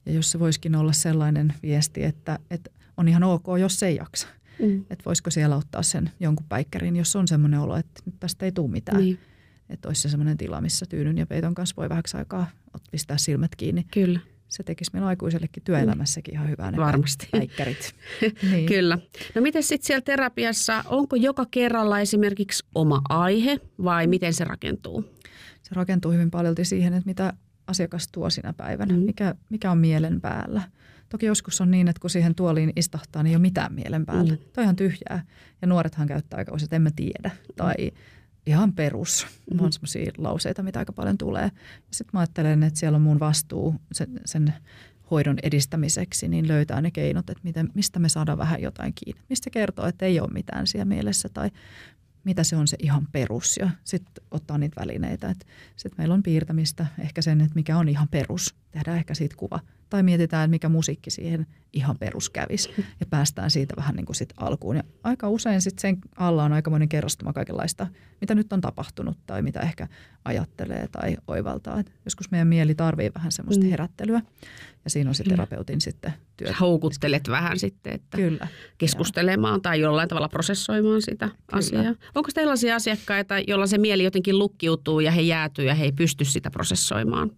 [0.07, 3.97] Ja jos se voisikin olla sellainen viesti, että, että on ihan ok, jos se ei
[3.97, 4.29] jaksa.
[4.63, 4.81] Mm.
[4.81, 8.53] Että voisiko siellä ottaa sen jonkun päikkärin, jos on semmoinen olo, että nyt tästä ei
[8.53, 8.99] tule mitään.
[8.99, 9.19] Niin.
[9.69, 12.47] Että olisi se semmoinen tila, missä tyynyn ja peiton kanssa voi vähäksi aikaa
[12.91, 13.87] pistää silmät kiinni.
[13.91, 17.29] Kyllä se tekisi meillä aikuisellekin työelämässäkin ihan hyvää ne Varmasti.
[17.33, 17.95] päikkärit.
[18.51, 18.67] niin.
[18.67, 18.99] Kyllä.
[19.35, 25.05] No miten sitten siellä terapiassa, onko joka kerralla esimerkiksi oma aihe vai miten se rakentuu?
[25.63, 27.33] Se rakentuu hyvin paljon siihen, että mitä
[27.67, 29.01] asiakas tuo sinä päivänä, mm.
[29.01, 30.63] mikä, mikä on mielen päällä.
[31.09, 34.33] Toki joskus on niin, että kun siihen tuoliin istahtaa, niin ei ole mitään mielen päällä.
[34.33, 34.39] Mm.
[34.39, 35.25] Toi on ihan tyhjää.
[35.63, 37.31] Ja nuorethan käyttää aika usein, että en mä tiedä.
[37.57, 37.75] Tai
[38.47, 39.27] ihan perus.
[39.27, 39.65] Mm-hmm.
[39.65, 41.51] on semmoisia lauseita, mitä aika paljon tulee.
[41.91, 44.55] Sitten mä ajattelen, että siellä on mun vastuu sen, sen
[45.11, 49.23] hoidon edistämiseksi, niin löytää ne keinot, että miten, mistä me saadaan vähän jotain kiinni.
[49.29, 51.51] Mistä kertoo, että ei ole mitään siellä mielessä tai
[52.25, 55.35] mitä se on se ihan perus ja sitten ottaa niitä välineitä.
[55.77, 58.55] Sitten meillä on piirtämistä, ehkä sen, että mikä on ihan perus.
[58.71, 59.61] Tehdään ehkä siitä kuva–
[59.91, 62.71] tai mietitään, että mikä musiikki siihen ihan perus kävisi
[63.01, 64.77] ja päästään siitä vähän niin kuin sit alkuun.
[64.77, 67.87] Ja aika usein sit sen alla on aikamoinen kerrostuma kaikenlaista,
[68.21, 69.89] mitä nyt on tapahtunut tai mitä ehkä
[70.25, 71.81] ajattelee tai oivaltaa.
[71.81, 73.71] Et joskus meidän mieli tarvii vähän semmoista mm.
[73.71, 74.23] herättelyä
[74.85, 76.53] ja siinä on se terapeutin sitten työ.
[76.61, 78.49] Houkuttelet vähän sitten, että Kyllä.
[78.79, 79.61] keskustelemaan ja.
[79.61, 81.39] tai jollain tavalla prosessoimaan sitä Kyllä.
[81.53, 81.95] asiaa.
[82.15, 86.25] Onko sellaisia asiakkaita, joilla se mieli jotenkin lukkiutuu ja he jäätyy ja he ei pysty
[86.25, 87.31] sitä prosessoimaan?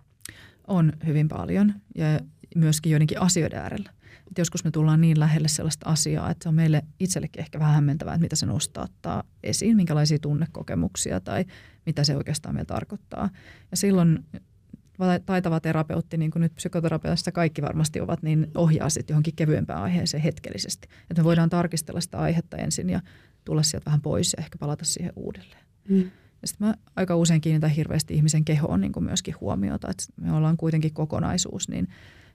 [0.67, 2.21] On hyvin paljon ja
[2.55, 3.91] myöskin joidenkin asioiden äärellä.
[4.31, 7.75] Et joskus me tullaan niin lähelle sellaista asiaa, että se on meille itsellekin ehkä vähän
[7.75, 11.45] hämmentävää, että mitä se nostattaa esiin, minkälaisia tunnekokemuksia tai
[11.87, 13.31] mitä se oikeastaan meillä tarkoittaa.
[13.71, 14.25] Ja silloin
[15.27, 20.23] taitava terapeutti, niin kuin nyt psykoterapeutista kaikki varmasti ovat, niin ohjaa sitten johonkin kevyempään aiheeseen
[20.23, 20.89] hetkellisesti.
[21.11, 23.01] Että me voidaan tarkistella sitä aihetta ensin ja
[23.45, 25.65] tulla sieltä vähän pois ja ehkä palata siihen uudelleen.
[25.89, 26.11] Mm.
[26.43, 30.33] Ja sitten mä aika usein kiinnitän hirveästi ihmisen kehoon niin kuin myöskin huomiota, että me
[30.33, 31.89] ollaan kuitenkin kokonaisuus, niin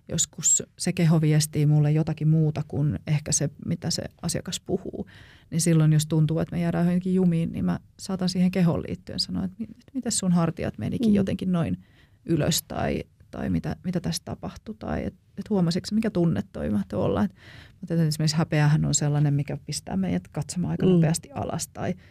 [0.09, 5.07] joskus se keho viestii mulle jotakin muuta kuin ehkä se, mitä se asiakas puhuu.
[5.51, 9.19] Niin silloin, jos tuntuu, että me jäädään johonkin jumiin, niin mä saatan siihen kehon liittyen
[9.19, 11.15] sanoa, että miten sun hartiat menikin mm.
[11.15, 11.77] jotenkin noin
[12.25, 17.01] ylös tai, tai mitä, mitä tässä tapahtui tai että et huomasitko, mikä tunne toi mahtoi
[17.01, 17.23] olla.
[17.23, 17.35] Et,
[17.81, 20.91] mutta esimerkiksi häpeähän on sellainen, mikä pistää meidät katsomaan aika mm.
[20.91, 21.93] nopeasti alas tai–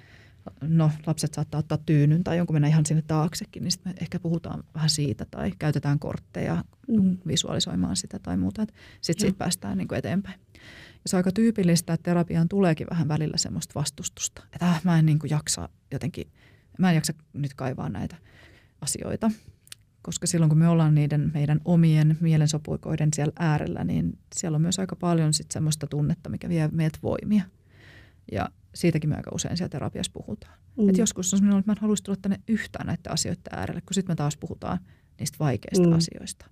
[0.60, 4.18] no lapset saattaa ottaa tyynyn tai jonkun mennä ihan sinne taaksekin, niin sitten me ehkä
[4.18, 7.18] puhutaan vähän siitä tai käytetään kortteja mm.
[7.26, 8.66] visualisoimaan sitä tai muuta.
[9.00, 10.40] Sitten siitä päästään niin kuin eteenpäin.
[11.04, 14.42] Ja se on aika tyypillistä, että terapiaan tuleekin vähän välillä semmoista vastustusta.
[14.52, 16.32] Että äh, mä en niin kuin jaksa jotenkin,
[16.78, 18.16] mä en jaksa nyt kaivaa näitä
[18.80, 19.30] asioita.
[20.02, 24.78] Koska silloin kun me ollaan niiden meidän omien mielensopuikoiden siellä äärellä, niin siellä on myös
[24.78, 27.44] aika paljon sit semmoista tunnetta, mikä vie meiltä voimia.
[28.32, 30.58] Ja siitäkin me aika usein siellä terapiassa puhutaan.
[30.78, 30.88] Mm.
[30.88, 33.94] Et joskus on sellainen, että mä en haluaisi tulla tänne yhtään näiden asioiden äärelle, kun
[33.94, 34.78] sitten me taas puhutaan
[35.18, 35.92] niistä vaikeista mm.
[35.92, 36.46] asioista.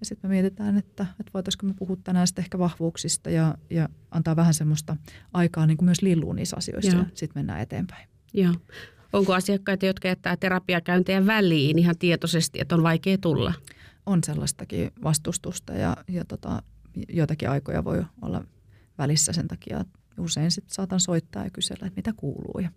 [0.00, 3.88] Ja sitten me mietitään, että, että voitaisiinko me puhua tänään sitten ehkä vahvuuksista ja, ja
[4.10, 4.96] antaa vähän semmoista
[5.32, 8.08] aikaa niin kuin myös lilluun niissä asioissa ja, ja sitten mennään eteenpäin.
[8.34, 8.54] Joo.
[9.12, 13.52] Onko asiakkaita, jotka jättää terapiakäyntejä väliin ihan tietoisesti, että on vaikea tulla?
[14.06, 16.62] On sellaistakin vastustusta ja, ja tota,
[17.08, 18.44] joitakin aikoja voi olla
[18.98, 19.84] välissä sen takia,
[20.18, 22.70] usein sitten saatan soittaa ja kysellä, että mitä kuuluu ja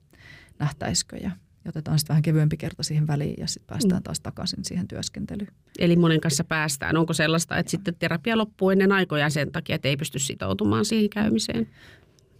[0.60, 1.32] nähtäisikö ja
[1.70, 4.04] otetaan sitten vähän kevyempi kerta siihen väliin ja sitten päästään mm.
[4.04, 5.52] taas takaisin siihen työskentelyyn.
[5.80, 6.98] Eli monen kanssa päästään.
[6.98, 11.10] Onko sellaista, että sitten terapia loppuu ennen aikoja sen takia, että ei pysty sitoutumaan siihen
[11.10, 11.68] käymiseen?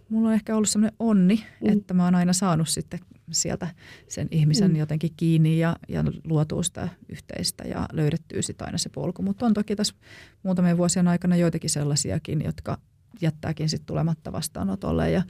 [0.08, 1.72] Mulla on ehkä ollut sellainen onni, mm.
[1.72, 3.68] että mä oon aina saanut sitten sieltä
[4.08, 4.76] sen ihmisen mm.
[4.76, 9.22] jotenkin kiinni ja, ja luotuu sitä yhteistä ja löydettyy sitten aina se polku.
[9.22, 9.94] Mutta on toki tässä
[10.42, 12.78] muutamien vuosien aikana joitakin sellaisiakin, jotka
[13.20, 15.22] jättääkin sitten tulematta vastaanotolle ja,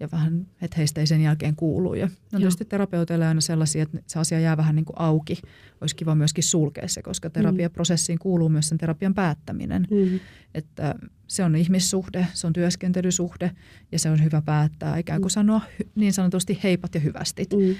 [0.00, 1.94] ja vähän, että heistä ei sen jälkeen kuulu.
[1.94, 5.42] Ja no tietysti terapeuteille aina sellaisia, että se asia jää vähän niin kuin auki.
[5.80, 7.32] Olisi kiva myöskin sulkea se, koska mm.
[7.32, 9.86] terapiaprosessiin kuuluu myös sen terapian päättäminen.
[9.90, 10.20] Mm.
[10.54, 10.94] Että
[11.26, 13.50] se on ihmissuhde, se on työskentelysuhde
[13.92, 15.34] ja se on hyvä päättää, ikään kuin mm.
[15.34, 15.60] sanoa
[15.94, 17.50] niin sanotusti heipat ja hyvästit.
[17.52, 17.74] Mm.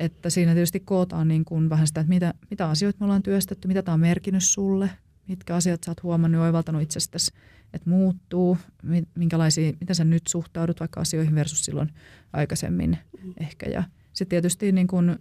[0.00, 3.68] Että siinä tietysti kootaan niin kuin vähän sitä, että mitä, mitä asioita me ollaan työstetty,
[3.68, 4.90] mitä tämä on merkinnyt sulle,
[5.28, 7.32] mitkä asiat sä oot huomannut oivaltanut itsestäsi,
[7.72, 8.58] että muuttuu,
[9.14, 11.92] minkälaisia, miten sä nyt suhtaudut vaikka asioihin versus silloin
[12.32, 13.34] aikaisemmin mm.
[13.40, 13.70] ehkä.
[13.70, 15.18] Ja sitten tietysti niin kun,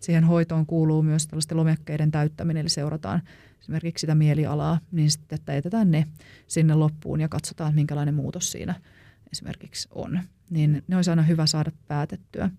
[0.00, 3.22] siihen hoitoon kuuluu myös tällaisten lomekkeiden täyttäminen, eli seurataan
[3.60, 6.06] esimerkiksi sitä mielialaa, niin sitten täytetään ne
[6.46, 8.74] sinne loppuun ja katsotaan, minkälainen muutos siinä
[9.32, 10.20] esimerkiksi on.
[10.50, 12.50] Niin ne olisi aina hyvä saada päätettyä.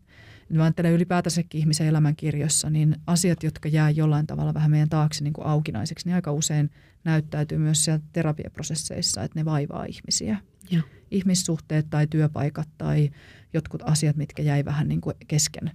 [0.50, 5.34] Mä ajattelen ylipäätänsäkin ihmisen elämänkirjossa, niin asiat, jotka jää jollain tavalla vähän meidän taakse niin
[5.34, 6.70] kuin aukinaiseksi, niin aika usein
[7.04, 10.38] näyttäytyy myös siellä terapiaprosesseissa, että ne vaivaa ihmisiä.
[10.72, 10.82] Ja.
[11.12, 13.10] Ihmissuhteet tai työpaikat tai
[13.54, 15.72] jotkut asiat, mitkä jäi vähän niin kuin kesken,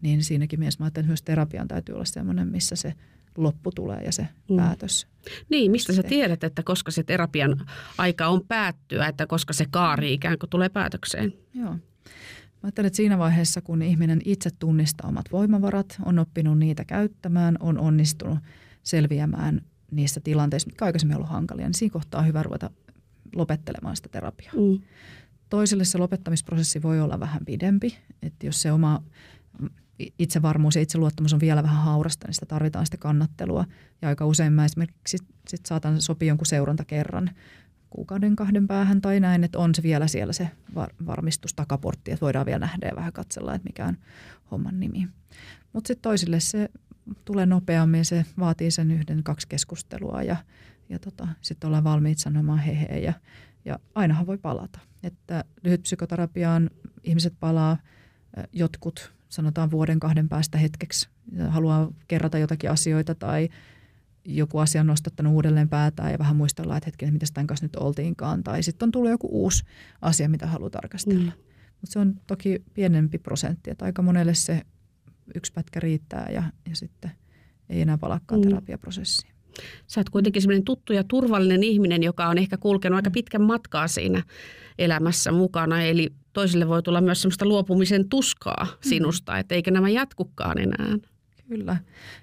[0.00, 2.94] niin siinäkin mielessä mä ajattelen, että myös terapian täytyy olla sellainen, missä se
[3.36, 4.56] loppu tulee ja se mm.
[4.56, 5.06] päätös.
[5.48, 7.66] Niin, mistä sä tiedät, että koska se terapian
[7.98, 11.32] aika on päättyä, että koska se kaari ikään kuin tulee päätökseen?
[11.54, 11.76] Joo.
[12.62, 17.56] Mä ajattelen, että siinä vaiheessa, kun ihminen itse tunnistaa omat voimavarat, on oppinut niitä käyttämään,
[17.60, 18.38] on onnistunut
[18.82, 22.70] selviämään niistä tilanteista, mitkä aikaisemmin ollut hankalia, niin siinä kohtaa on hyvä ruveta
[23.34, 24.52] lopettelemaan sitä terapiaa.
[24.52, 24.82] Mm.
[25.50, 29.02] Toiselle se lopettamisprosessi voi olla vähän pidempi, että jos se oma
[30.18, 33.64] itsevarmuus ja itseluottamus on vielä vähän haurasta, niin sitä tarvitaan sitä kannattelua.
[34.02, 37.30] Ja aika usein mä esimerkiksi sit saatan sopia jonkun seurantakerran
[37.90, 42.24] kuukauden kahden päähän tai näin, että on se vielä siellä se var- varmistus takaportti, että
[42.24, 43.96] voidaan vielä nähdä ja vähän katsella, että mikä on
[44.50, 45.08] homman nimi.
[45.72, 46.70] Mutta sitten toisille se
[47.24, 50.36] tulee nopeammin, se vaatii sen yhden, kaksi keskustelua ja,
[50.88, 53.12] ja tota, sitten ollaan valmiit sanomaan hehe ja,
[53.64, 54.78] ja ainahan voi palata.
[55.02, 56.70] Että lyhyt psykoterapiaan
[57.04, 57.76] ihmiset palaa,
[58.52, 61.08] jotkut sanotaan vuoden kahden päästä hetkeksi
[61.48, 63.48] haluaa kerrata jotakin asioita tai
[64.36, 67.76] joku asia on nostattanut uudelleen päätään ja vähän muistellaan, että hetkinen, mitä tämän kanssa nyt
[67.76, 68.42] oltiinkaan.
[68.42, 69.64] Tai sitten on tullut joku uusi
[70.02, 71.20] asia, mitä haluaa tarkastella.
[71.20, 71.42] Mm.
[71.80, 74.62] Mutta se on toki pienempi prosentti, että aika monelle se
[75.34, 77.10] yksi pätkä riittää ja, ja sitten
[77.68, 78.48] ei enää palakkaan mm.
[78.48, 79.32] terapiaprosessiin.
[79.86, 83.88] Sä oot kuitenkin semmoinen tuttu ja turvallinen ihminen, joka on ehkä kulkenut aika pitkän matkaa
[83.88, 84.22] siinä
[84.78, 85.82] elämässä mukana.
[85.82, 88.88] Eli toisille voi tulla myös semmoista luopumisen tuskaa mm.
[88.88, 90.96] sinusta, että eikö nämä jatkukaan enää.
[91.50, 91.76] Kyllä.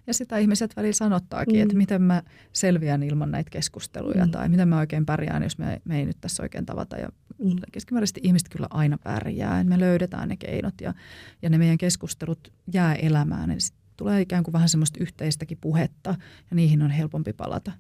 [0.08, 1.62] Ja sitä ihmiset välillä sanottaakin, mm.
[1.62, 2.24] että miten mä
[2.54, 4.32] selviän ilman näitä keskusteluja mm.
[4.32, 6.98] tai miten mä oikein pärjään, jos me, me ei nyt tässä oikein tavata.
[6.98, 7.10] Ja
[7.44, 7.56] mm.
[7.72, 9.64] keskimääräisesti ihmiset kyllä aina pärjää.
[9.64, 10.94] Me löydetään ne keinot ja,
[11.42, 13.52] ja ne meidän keskustelut jää elämään.
[13.52, 13.60] Eli
[13.98, 16.16] tulee ikään kuin vähän semmoista yhteistäkin puhetta
[16.50, 17.72] ja niihin on helpompi palata.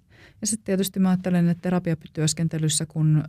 [0.42, 3.24] Ja sitten tietysti mä ajattelen, että terapiatyöskentelyssä, kun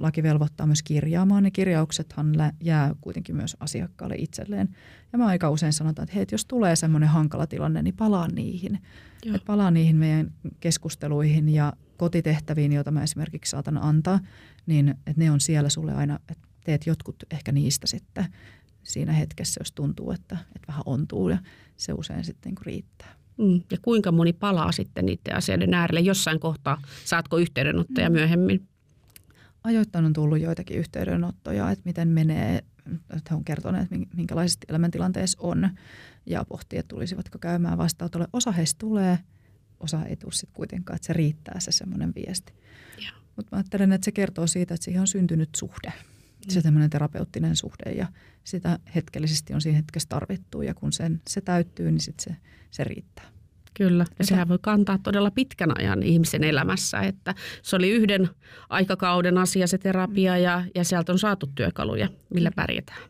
[0.00, 4.76] laki velvoittaa myös kirjaamaan, niin kirjauksethan jää kuitenkin myös asiakkaalle itselleen.
[5.12, 8.28] Ja mä aika usein sanotaan, että hei, että jos tulee semmoinen hankala tilanne, niin palaa
[8.28, 8.78] niihin.
[9.26, 10.30] Että palaa niihin meidän
[10.60, 14.20] keskusteluihin ja kotitehtäviin, joita mä esimerkiksi saatan antaa,
[14.66, 18.24] niin että ne on siellä sulle aina, että teet jotkut ehkä niistä sitten
[18.84, 21.38] siinä hetkessä, jos tuntuu, että, että vähän ontuu ja
[21.76, 23.14] se usein sitten niin riittää.
[23.38, 23.60] Mm.
[23.70, 26.82] Ja kuinka moni palaa sitten niiden asioiden äärelle jossain kohtaa?
[27.04, 28.12] Saatko yhteydenottoja mm.
[28.12, 28.68] myöhemmin?
[29.64, 32.64] Ajoittain on tullut joitakin yhteydenottoja, että miten menee,
[32.94, 35.70] että he on kertoneet, minkälaiset elämäntilanteessa on
[36.26, 38.28] ja pohtii, että tulisivatko käymään vastaanotolle.
[38.32, 39.18] Osa heistä tulee,
[39.80, 42.52] osa ei tule sitten kuitenkaan, että se riittää se semmoinen viesti.
[43.36, 45.92] Mutta mä ajattelen, että se kertoo siitä, että siihen on syntynyt suhde
[46.50, 48.06] se tämmöinen terapeuttinen suhde ja
[48.44, 52.36] sitä hetkellisesti on siinä hetkessä tarvittu ja kun sen, se täyttyy, niin sit se,
[52.70, 53.24] se riittää.
[53.74, 58.28] Kyllä, ja sehän voi kantaa todella pitkän ajan ihmisen elämässä, että se oli yhden
[58.68, 63.02] aikakauden asia se terapia ja, ja sieltä on saatu työkaluja, millä pärjätään.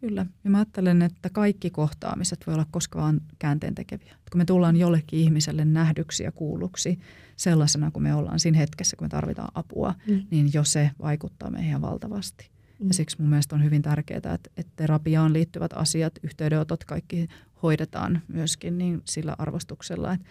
[0.00, 4.16] Kyllä, ja mä ajattelen, että kaikki kohtaamiset voi olla koskaan käänteen tekeviä.
[4.32, 6.98] Kun me tullaan jollekin ihmiselle nähdyksi ja kuulluksi
[7.36, 10.26] sellaisena kuin me ollaan siinä hetkessä, kun me tarvitaan apua, mm.
[10.30, 12.50] niin jo se vaikuttaa meihin valtavasti.
[12.78, 12.88] Mm.
[12.88, 17.26] Ja siksi mun mielestä on hyvin tärkeää, että, että terapiaan liittyvät asiat, yhteydenotot, kaikki
[17.62, 20.24] hoidetaan myöskin niin sillä arvostuksella että,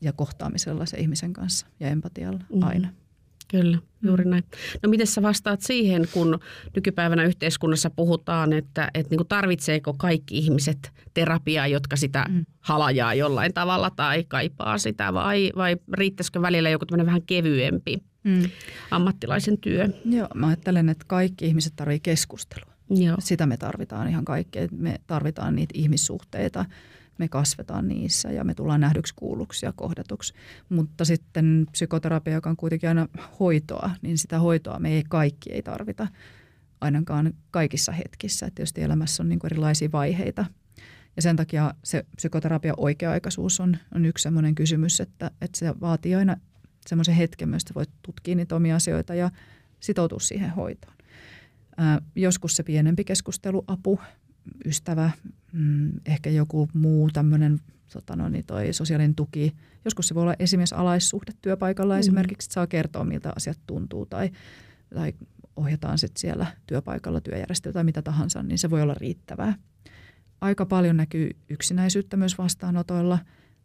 [0.00, 2.62] ja kohtaamisella se ihmisen kanssa ja empatialla mm.
[2.62, 2.88] aina.
[3.48, 4.30] Kyllä, juuri mm.
[4.30, 4.44] näin.
[4.82, 6.38] No miten sä vastaat siihen, kun
[6.74, 12.46] nykypäivänä yhteiskunnassa puhutaan, että, että niin kuin tarvitseeko kaikki ihmiset terapiaa, jotka sitä mm.
[12.60, 18.42] halajaa jollain tavalla tai kaipaa sitä, vai, vai riittäisikö välillä joku tämmöinen vähän kevyempi mm.
[18.90, 19.88] ammattilaisen työ.
[20.04, 22.74] Joo, mä ajattelen, että kaikki ihmiset tarvitsevat keskustelua.
[22.90, 23.16] Joo.
[23.18, 24.68] Sitä me tarvitaan ihan kaikkea.
[24.72, 26.64] Me tarvitaan niitä ihmissuhteita,
[27.18, 30.34] me kasvetaan niissä ja me tullaan nähdyksi, kuulluksi ja kohdatuksi.
[30.68, 33.08] Mutta sitten psykoterapia, joka on kuitenkin aina
[33.40, 36.08] hoitoa, niin sitä hoitoa me ei kaikki ei tarvita
[36.80, 38.46] ainakaan kaikissa hetkissä.
[38.46, 40.44] Että tietysti elämässä on niin erilaisia vaiheita.
[41.16, 46.14] Ja sen takia se psykoterapia oikea-aikaisuus on, on yksi sellainen kysymys, että, että se vaatii
[46.14, 46.36] aina
[46.86, 49.30] semmoisen hetken, myös voit tutkia niitä omia asioita ja
[49.80, 50.94] sitoutua siihen hoitoon.
[51.76, 54.00] Ää, joskus se pienempi keskusteluapu,
[54.64, 55.10] ystävä,
[55.52, 57.60] mm, ehkä joku muu tämmöinen
[57.92, 59.56] tota no, niin toi sosiaalinen tuki.
[59.84, 62.00] Joskus se voi olla esimerkiksi alaissuhde työpaikalla mm.
[62.00, 64.30] esimerkiksi, että saa kertoa, miltä asiat tuntuu tai,
[64.94, 65.12] tai
[65.56, 69.54] ohjataan sitten siellä työpaikalla työjärjestelyä tai mitä tahansa, niin se voi olla riittävää.
[70.40, 73.18] Aika paljon näkyy yksinäisyyttä myös vastaanotoilla.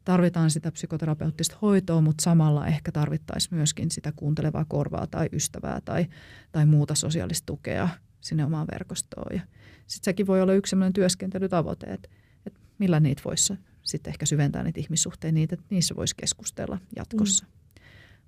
[0.05, 6.05] Tarvitaan sitä psykoterapeuttista hoitoa, mutta samalla ehkä tarvittaisiin myöskin sitä kuuntelevaa korvaa tai ystävää tai,
[6.51, 7.89] tai muuta sosiaalista tukea
[8.21, 9.41] sinne omaan verkostoon.
[9.87, 12.09] Sitten sekin voi olla yksi sellainen työskentelytavoite, että,
[12.45, 13.53] että millä niitä voisi
[13.83, 17.45] sitten ehkä syventää niitä ihmissuhteita, niitä, että niissä voisi keskustella jatkossa.
[17.45, 17.51] Mm.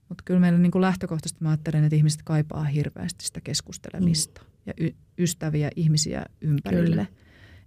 [0.09, 4.47] Mutta kyllä meillä niin kuin lähtökohtaisesti mä ajattelen, että ihmiset kaipaa hirveästi sitä keskustelemista mm.
[4.65, 7.07] ja y- ystäviä ihmisiä ympärille.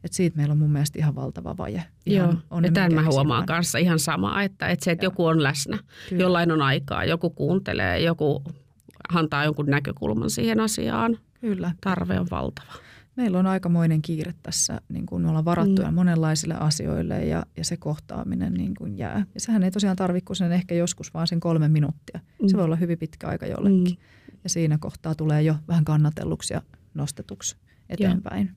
[0.05, 1.85] Et siitä meillä on mun mielestä ihan valtava vaje.
[2.07, 5.13] Ihan Joo, ja tämän mä huomaan kanssa ihan samaa, että, että se, että Joo.
[5.13, 5.79] joku on läsnä,
[6.09, 6.23] kyllä.
[6.23, 8.43] jollain on aikaa, joku kuuntelee, joku
[9.09, 11.19] antaa jonkun näkökulman siihen asiaan.
[11.41, 11.73] Kyllä.
[11.81, 12.73] Tarve on valtava
[13.21, 15.95] meillä on aikamoinen kiire tässä, niin kuin me ollaan varattuja mm.
[15.95, 19.27] monenlaisille asioille ja, ja se kohtaaminen niin kuin jää.
[19.35, 22.21] Ja sehän ei tosiaan tarvitse sen ehkä joskus vaan sen kolme minuuttia.
[22.43, 22.49] Mm.
[22.49, 23.97] Se voi olla hyvin pitkä aika jollekin.
[23.99, 24.37] Mm.
[24.45, 26.63] Ja siinä kohtaa tulee jo vähän kannatelluksi ja
[26.95, 27.57] nostetuksi
[27.89, 28.57] eteenpäin.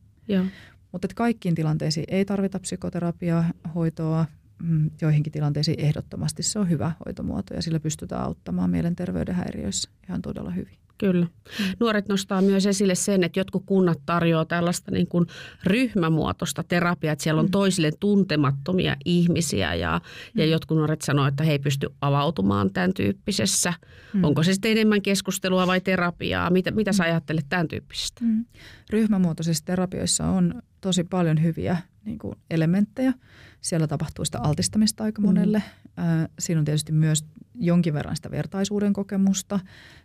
[0.93, 4.25] Mutta kaikkiin tilanteisiin ei tarvita psykoterapiaa, hoitoa.
[4.63, 10.21] Mm, joihinkin tilanteisiin ehdottomasti se on hyvä hoitomuoto ja sillä pystytään auttamaan mielenterveyden häiriöissä ihan
[10.21, 10.77] todella hyvin.
[10.97, 11.25] Kyllä.
[11.25, 11.65] Mm.
[11.79, 15.25] Nuoret nostaa myös esille sen, että jotkut kunnat tarjoaa tällaista niin kuin
[15.63, 17.51] ryhmämuotoista terapiaa, että siellä on mm.
[17.51, 20.01] toisille tuntemattomia ihmisiä ja,
[20.33, 20.41] mm.
[20.41, 23.73] ja jotkut nuoret sanoo, että he ei pysty avautumaan tämän tyyppisessä.
[24.13, 24.23] Mm.
[24.23, 26.49] Onko se sitten enemmän keskustelua vai terapiaa?
[26.49, 27.09] Mitä, mitä sä mm.
[27.09, 28.21] ajattelet tämän tyyppisestä?
[28.23, 28.45] Mm.
[28.89, 33.13] Ryhmämuotoisissa terapioissa on tosi paljon hyviä niin kuin elementtejä.
[33.61, 35.63] Siellä tapahtuu sitä altistamista aika monelle.
[35.97, 36.03] Mm.
[36.39, 37.25] Siinä on tietysti myös
[37.55, 39.59] jonkin verran sitä vertaisuuden kokemusta,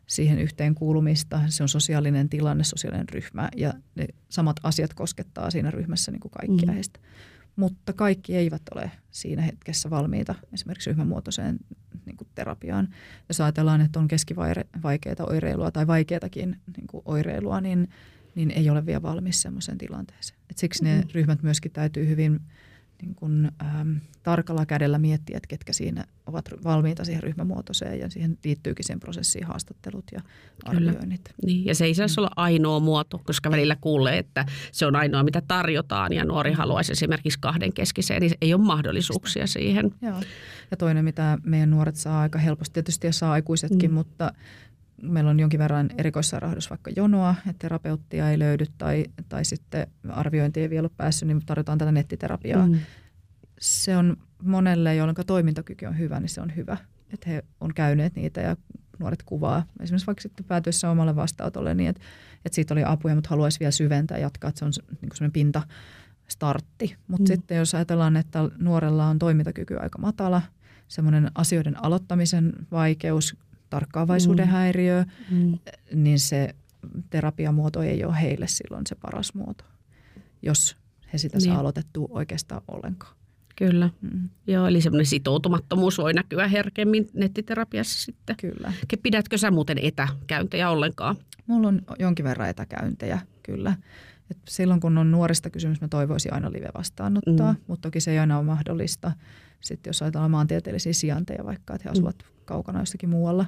[0.07, 1.41] siihen yhteen kuulumista.
[1.49, 6.33] Se on sosiaalinen tilanne, sosiaalinen ryhmä ja ne samat asiat koskettaa siinä ryhmässä niin kuin
[6.33, 6.75] kaikkia mm.
[6.75, 7.01] heistä.
[7.57, 11.59] Mutta kaikki eivät ole siinä hetkessä valmiita esimerkiksi ryhmämuotoiseen
[12.07, 12.89] niin kuin terapiaan.
[13.29, 17.89] Jos ajatellaan, että on keskivaikeaa oireilua tai vaikeatakin niin kuin oireilua, niin,
[18.35, 20.41] niin ei ole vielä valmis sellaiseen tilanteeseen.
[20.51, 21.09] Et siksi ne mm.
[21.15, 22.41] ryhmät myöskin täytyy hyvin
[23.03, 28.39] niin kuin, ähm, tarkalla kädellä miettiä, että ketkä siinä ovat valmiita siihen ryhmämuotoiseen ja siihen
[28.45, 30.21] liittyykin siihen prosessiin haastattelut ja
[30.71, 30.91] Kyllä.
[30.91, 31.35] arvioinnit.
[31.47, 32.19] Niin, ja se ei saisi mm.
[32.21, 36.57] olla ainoa muoto, koska välillä kuulee, että se on ainoa mitä tarjotaan ja nuori mm.
[36.57, 39.91] haluaisi esimerkiksi kahden keskiseen, niin ei ole mahdollisuuksia siihen.
[40.03, 40.23] Joo.
[40.71, 43.95] Ja toinen, mitä meidän nuoret saa aika helposti, tietysti ja saa aikuisetkin, mm.
[43.95, 44.33] mutta
[45.03, 50.61] meillä on jonkin verran erikoissairaanhoidossa vaikka jonoa, että terapeuttia ei löydy tai, tai sitten arviointi
[50.61, 52.67] ei vielä ole päässyt, niin tarjotaan tätä nettiterapiaa.
[52.67, 52.79] Mm.
[53.61, 56.77] Se on monelle, jolloin toimintakyky on hyvä, niin se on hyvä,
[57.13, 58.57] että he on käyneet niitä ja
[58.99, 59.65] nuoret kuvaa.
[59.81, 62.03] Esimerkiksi vaikka sitten päätyessä omalle vastaanotolle niin, että,
[62.45, 64.73] että siitä oli apuja, mutta haluaisi vielä syventää ja jatkaa, että se on
[65.03, 65.63] niin kuin pinta
[66.29, 66.97] startti.
[67.09, 67.27] Mutta mm.
[67.27, 70.43] sitten jos ajatellaan, että nuorella on toimintakyky aika matala,
[70.89, 73.37] semmoinen asioiden aloittamisen vaikeus,
[73.71, 74.53] tarkkaavaisuuden mm.
[74.53, 75.59] häiriö, mm.
[75.95, 76.55] niin se
[77.11, 79.65] terapiamuoto ei ole heille silloin se paras muoto,
[80.43, 80.77] jos
[81.13, 81.61] he sitä saa niin.
[81.61, 83.19] aloitettua oikeastaan ollenkaan.
[83.57, 83.91] Kyllä.
[84.01, 84.29] Mm.
[84.47, 88.37] Joo, eli semmoinen sitoutumattomuus voi näkyä herkemmin nettiterapiassa sitten.
[88.37, 88.73] Kyllä.
[89.03, 91.17] Pidätkö sä muuten etäkäyntejä ollenkaan?
[91.47, 93.77] Mulla on jonkin verran etäkäyntejä, kyllä.
[94.31, 97.59] Et silloin kun on nuorista kysymys, mä toivoisin aina live vastaanottaa, mm.
[97.67, 99.13] mutta toki se ei aina ole mahdollista.
[99.61, 102.45] Sitten jos ajatellaan maantieteellisiä sijainteja vaikka, että he asuvat mm.
[102.45, 103.47] kaukana jossakin muualla.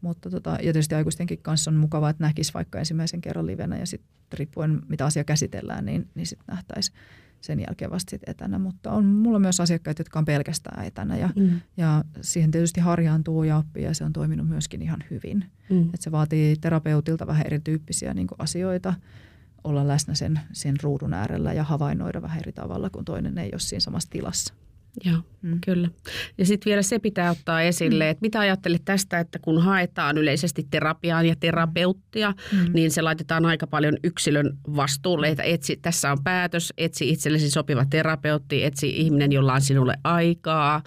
[0.00, 3.86] Mutta tota, ja tietysti aikuistenkin kanssa on mukavaa, että näkisi vaikka ensimmäisen kerran livenä ja
[3.86, 6.98] sitten riippuen mitä asia käsitellään, niin, niin sitten nähtäisiin
[7.40, 8.58] sen jälkeen vasta sit etänä.
[8.58, 11.60] Mutta on mulla myös asiakkaita, jotka on pelkästään etänä ja, mm.
[11.76, 15.44] ja siihen tietysti harjaantuu ja oppii ja se on toiminut myöskin ihan hyvin.
[15.70, 15.90] Mm.
[15.94, 18.94] Et se vaatii terapeutilta vähän erityyppisiä niin asioita
[19.64, 23.60] olla läsnä sen, sen ruudun äärellä ja havainnoida vähän eri tavalla, kun toinen ei ole
[23.60, 24.54] siinä samassa tilassa.
[25.04, 25.60] Joo, mm.
[25.64, 25.88] kyllä.
[26.38, 28.10] Ja sitten vielä se pitää ottaa esille, mm.
[28.10, 32.72] että mitä ajattelet tästä, että kun haetaan yleisesti terapiaan ja terapeuttia, mm.
[32.72, 37.84] niin se laitetaan aika paljon yksilön vastuulle, että etsi, tässä on päätös, etsi itsellesi sopiva
[37.90, 40.82] terapeutti, etsi ihminen, jolla on sinulle aikaa.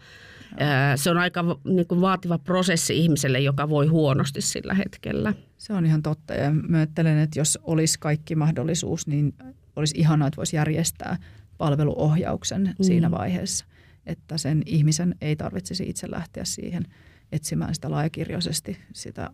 [0.95, 5.33] Se on aika niin kuin vaativa prosessi ihmiselle, joka voi huonosti sillä hetkellä.
[5.57, 9.33] Se on ihan totta ja mä ajattelen, että jos olisi kaikki mahdollisuus, niin
[9.75, 11.17] olisi ihanaa, että voisi järjestää
[11.57, 12.83] palveluohjauksen mm.
[12.83, 13.65] siinä vaiheessa–
[14.07, 16.83] että sen ihmisen ei tarvitsisi itse lähteä siihen
[17.31, 19.29] etsimään sitä laajakirjoisesti, sitä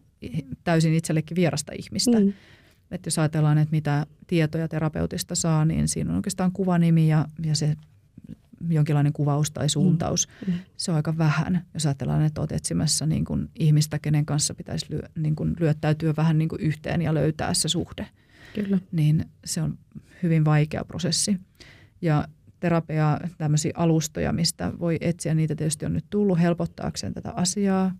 [0.63, 2.19] täysin itsellekin vierasta ihmistä.
[2.19, 2.33] Mm.
[2.91, 7.55] Että jos ajatellaan, että mitä tietoja terapeutista saa, niin siinä on oikeastaan kuvanimi ja, ja
[7.55, 7.75] se
[8.69, 10.27] jonkinlainen kuvaus tai suuntaus.
[10.47, 10.53] Mm.
[10.53, 10.59] Mm.
[10.77, 14.85] Se on aika vähän, jos ajatellaan, että olet etsimässä niin kuin ihmistä, kenen kanssa pitäisi
[14.89, 18.07] lyö, niin kuin lyöttäytyä vähän niin kuin yhteen ja löytää se suhde.
[18.55, 18.79] Kyllä.
[18.91, 19.77] Niin se on
[20.23, 21.37] hyvin vaikea prosessi.
[22.01, 22.27] Ja
[22.63, 27.91] terapia, tämmöisiä alustoja, mistä voi etsiä, niitä tietysti on nyt tullut helpottaakseen tätä asiaa,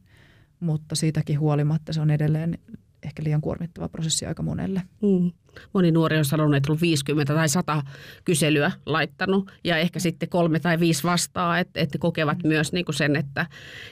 [0.60, 2.58] mutta siitäkin huolimatta se on edelleen
[3.04, 4.82] ehkä liian kuormittava prosessi aika monelle.
[5.02, 5.32] Mm.
[5.74, 7.82] Moni nuori on sanonut, että on 50 tai 100
[8.26, 12.48] kyselyä laittanut ja ehkä sitten kolme tai viisi vastaa, että, että kokevat mm.
[12.48, 13.46] myös niin kuin sen, että,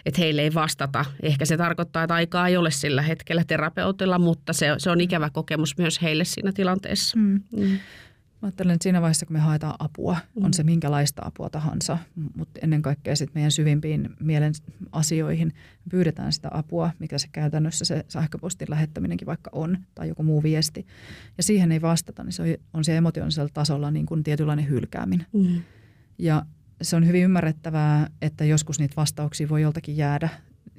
[0.06, 1.06] että heille ei vastata.
[1.24, 5.30] Ehkä se tarkoittaa, että aikaa ei ole sillä hetkellä terapeutilla, mutta se, se on ikävä
[5.30, 7.18] kokemus myös heille siinä tilanteessa.
[7.18, 7.42] Mm.
[7.58, 7.80] Mm.
[8.42, 10.46] Mä ajattelen, että siinä vaiheessa, kun me haetaan apua, mm.
[10.46, 11.98] on se minkälaista apua tahansa,
[12.36, 14.54] mutta ennen kaikkea sitten meidän syvimpiin mielen
[14.92, 15.54] asioihin
[15.90, 20.88] pyydetään sitä apua, mikä se käytännössä se sähköpostin lähettäminenkin vaikka on, tai joku muu viesti.
[21.38, 25.28] Ja siihen ei vastata, niin se on se emotionaalisella tasolla niin kuin tietynlainen hylkääminen.
[25.34, 25.62] Mm.
[26.18, 26.46] Ja
[26.82, 30.30] se on hyvin ymmärrettävää, että joskus niitä vastauksia voi joltakin jäädä,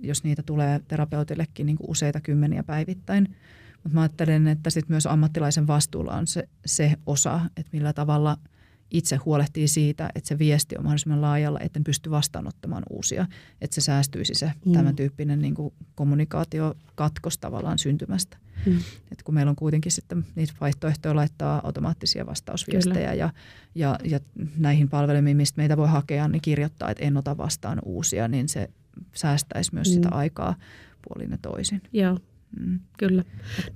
[0.01, 3.29] jos niitä tulee terapeutillekin niin kuin useita kymmeniä päivittäin–
[3.85, 8.37] mutta mä ajattelen, että sit myös ammattilaisen vastuulla on se, se osa, että millä tavalla
[8.93, 13.27] itse huolehtii siitä, että se viesti on mahdollisimman laajalla, että en pysty vastaanottamaan uusia,
[13.61, 14.73] että se säästyisi se mm.
[14.73, 18.37] tämän tyyppinen niin kuin kommunikaatiokatkos tavallaan syntymästä.
[18.67, 18.79] Mm.
[19.13, 23.31] Et kun meillä on kuitenkin sitten niitä vaihtoehtoja laittaa automaattisia vastausviestejä ja,
[23.75, 24.21] ja, ja
[24.57, 28.71] näihin palvelimiin, mistä meitä voi hakea, niin kirjoittaa, että en ota vastaan uusia, niin se
[29.15, 29.95] säästäisi myös mm.
[29.95, 30.55] sitä aikaa
[31.09, 31.83] puolin ja toisin.
[31.93, 32.19] Joo.
[32.61, 33.25] Mm, kyllä.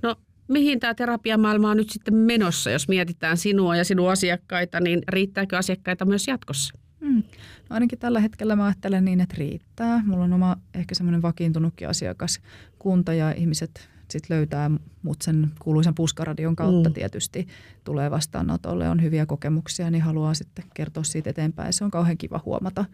[0.01, 0.15] No
[0.47, 5.57] mihin tämä terapiamaailma on nyt sitten menossa, jos mietitään sinua ja sinun asiakkaita, niin riittääkö
[5.57, 6.73] asiakkaita myös jatkossa?
[6.99, 7.23] Mm.
[7.69, 10.03] No ainakin tällä hetkellä mä ajattelen niin, että riittää.
[10.05, 14.71] Mulla on oma ehkä semmoinen vakiintunutkin asiakaskunta ja ihmiset sit löytää
[15.01, 16.93] mut sen kuuluisan puskaradion kautta mm.
[16.93, 17.47] tietysti
[17.83, 21.73] tulee vastaanotolle, on hyviä kokemuksia, niin haluaa sitten kertoa siitä eteenpäin.
[21.73, 22.85] Se on kauhean kiva huomata.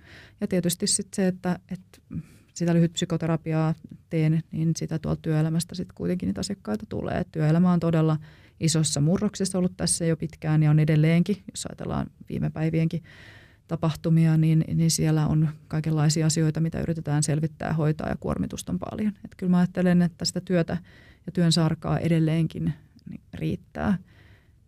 [0.42, 2.18] Ja tietysti sitten se, että, että
[2.54, 3.74] sitä lyhyt psykoterapiaa
[4.10, 7.24] teen, niin sitä tuolta työelämästä sitten kuitenkin niitä asiakkaita tulee.
[7.32, 8.18] Työelämä on todella
[8.60, 13.04] isossa murroksessa ollut tässä jo pitkään ja on edelleenkin, jos ajatellaan viime päivienkin
[13.68, 19.14] tapahtumia, niin, niin siellä on kaikenlaisia asioita, mitä yritetään selvittää, hoitaa ja kuormitusta on paljon.
[19.26, 20.78] Et kyllä mä ajattelen, että sitä työtä
[21.26, 22.74] ja työn sarkaa edelleenkin
[23.10, 23.98] niin riittää.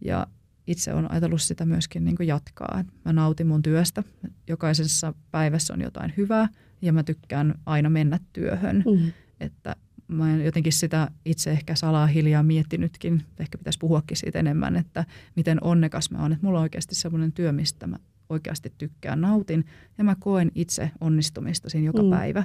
[0.02, 0.28] Ja
[0.68, 2.84] itse on ajatellut sitä myöskin niin kuin jatkaa.
[3.06, 4.04] Mä nautin mun työstä.
[4.48, 6.48] Jokaisessa päivässä on jotain hyvää–
[6.86, 8.84] ja mä tykkään aina mennä työhön.
[8.86, 9.12] Mm.
[9.40, 9.76] Että
[10.08, 15.06] mä en jotenkin sitä itse ehkä salaa hiljaa miettinytkin, ehkä pitäisi puhuakin siitä enemmän, että
[15.36, 18.00] miten onnekas mä oon, että mulla on oikeasti sellainen työ, mistä mä
[18.30, 19.66] oikeasti tykkään, nautin
[19.98, 22.10] ja mä koen itse onnistumista siinä joka mm.
[22.10, 22.44] päivä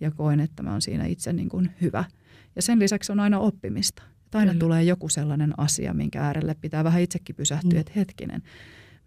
[0.00, 2.04] ja koen, että mä oon siinä itse niin kuin hyvä.
[2.56, 4.02] Ja sen lisäksi on aina oppimista.
[4.28, 4.60] Että aina Kyllä.
[4.60, 7.80] tulee joku sellainen asia, minkä äärelle pitää vähän itsekin pysähtyä, mm.
[7.80, 8.42] että hetkinen–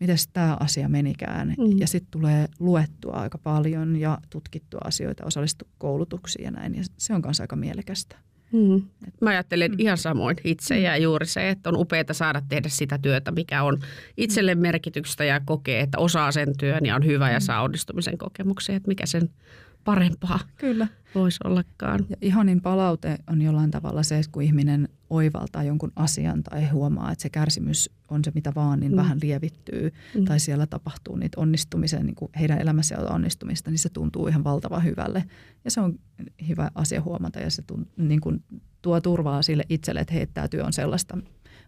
[0.02, 1.48] miten tämä asia menikään.
[1.48, 1.80] Mm.
[1.80, 6.76] Ja sitten tulee luettua aika paljon ja tutkittua asioita, osallistua koulutuksiin ja näin.
[6.76, 8.16] Ja se on myös aika mielekästä.
[8.52, 8.82] Mm.
[9.22, 9.80] Mä ajattelen mm.
[9.80, 13.80] ihan samoin itse ja juuri se, että on upeaa saada tehdä sitä työtä, mikä on
[14.18, 17.44] itselle merkitystä ja kokee, että osaa sen työn ja on hyvä ja mm.
[17.44, 19.30] saa onnistumisen kokemuksia, että mikä sen
[19.84, 20.88] parempaa Kyllä.
[21.16, 22.06] voisi ollakaan.
[22.10, 27.12] Ja ihanin palaute on jollain tavalla se, että kun ihminen oivaltaa jonkun asian tai huomaa,
[27.12, 28.96] että se kärsimys on se mitä vaan, niin mm.
[28.96, 29.94] vähän lievittyy.
[30.16, 30.26] Mm.
[30.26, 34.44] Tai siellä tapahtuu niitä onnistumisen, niin kuin heidän elämässä on onnistumista, niin se tuntuu ihan
[34.44, 35.24] valtavan hyvälle.
[35.66, 36.00] Ja se on
[36.48, 38.44] hyvä asia huomata ja se tunt, niin kuin
[38.82, 41.18] tuo turvaa sille itselle, että hei, tämä työ on sellaista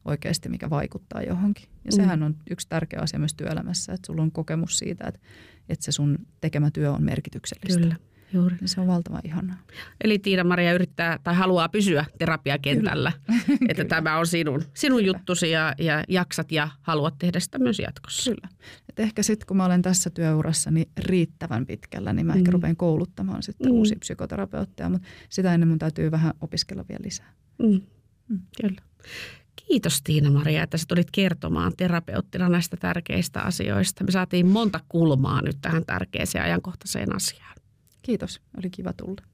[0.06, 1.66] oikeasti, mikä vaikuttaa johonkin.
[1.86, 1.96] Ja mm.
[1.96, 5.20] sehän on yksi tärkeä asia myös työelämässä, että sulla on kokemus siitä, että
[5.70, 7.80] että se sun tekemä työ on merkityksellistä.
[7.80, 7.96] Kyllä.
[8.34, 8.56] Juuri.
[8.66, 9.58] Se on valtavan ihanaa.
[10.04, 13.12] Eli Tiina-Maria yrittää tai haluaa pysyä terapiakentällä,
[13.46, 13.58] Kyllä.
[13.70, 15.08] että tämä on sinun, sinun Kyllä.
[15.18, 18.32] juttusi ja, ja jaksat ja haluat tehdä sitä myös jatkossa.
[18.32, 18.48] Kyllä.
[18.90, 22.38] Et ehkä sitten kun mä olen tässä työurassa niin riittävän pitkällä, niin mä mm.
[22.38, 23.74] ehkä rupean kouluttamaan sitten mm.
[23.74, 27.34] uusia psykoterapeutteja, mutta sitä ennen mun täytyy vähän opiskella vielä lisää.
[27.60, 27.82] Mm.
[28.28, 28.40] Mm.
[28.62, 28.82] Kyllä.
[29.68, 34.04] Kiitos Tiina-Maria, että sä tulit kertomaan terapeuttina näistä tärkeistä asioista.
[34.04, 37.56] Me saatiin monta kulmaa nyt tähän tärkeäseen ajankohtaiseen asiaan.
[38.02, 39.33] Kiitos, oli kiva tulla.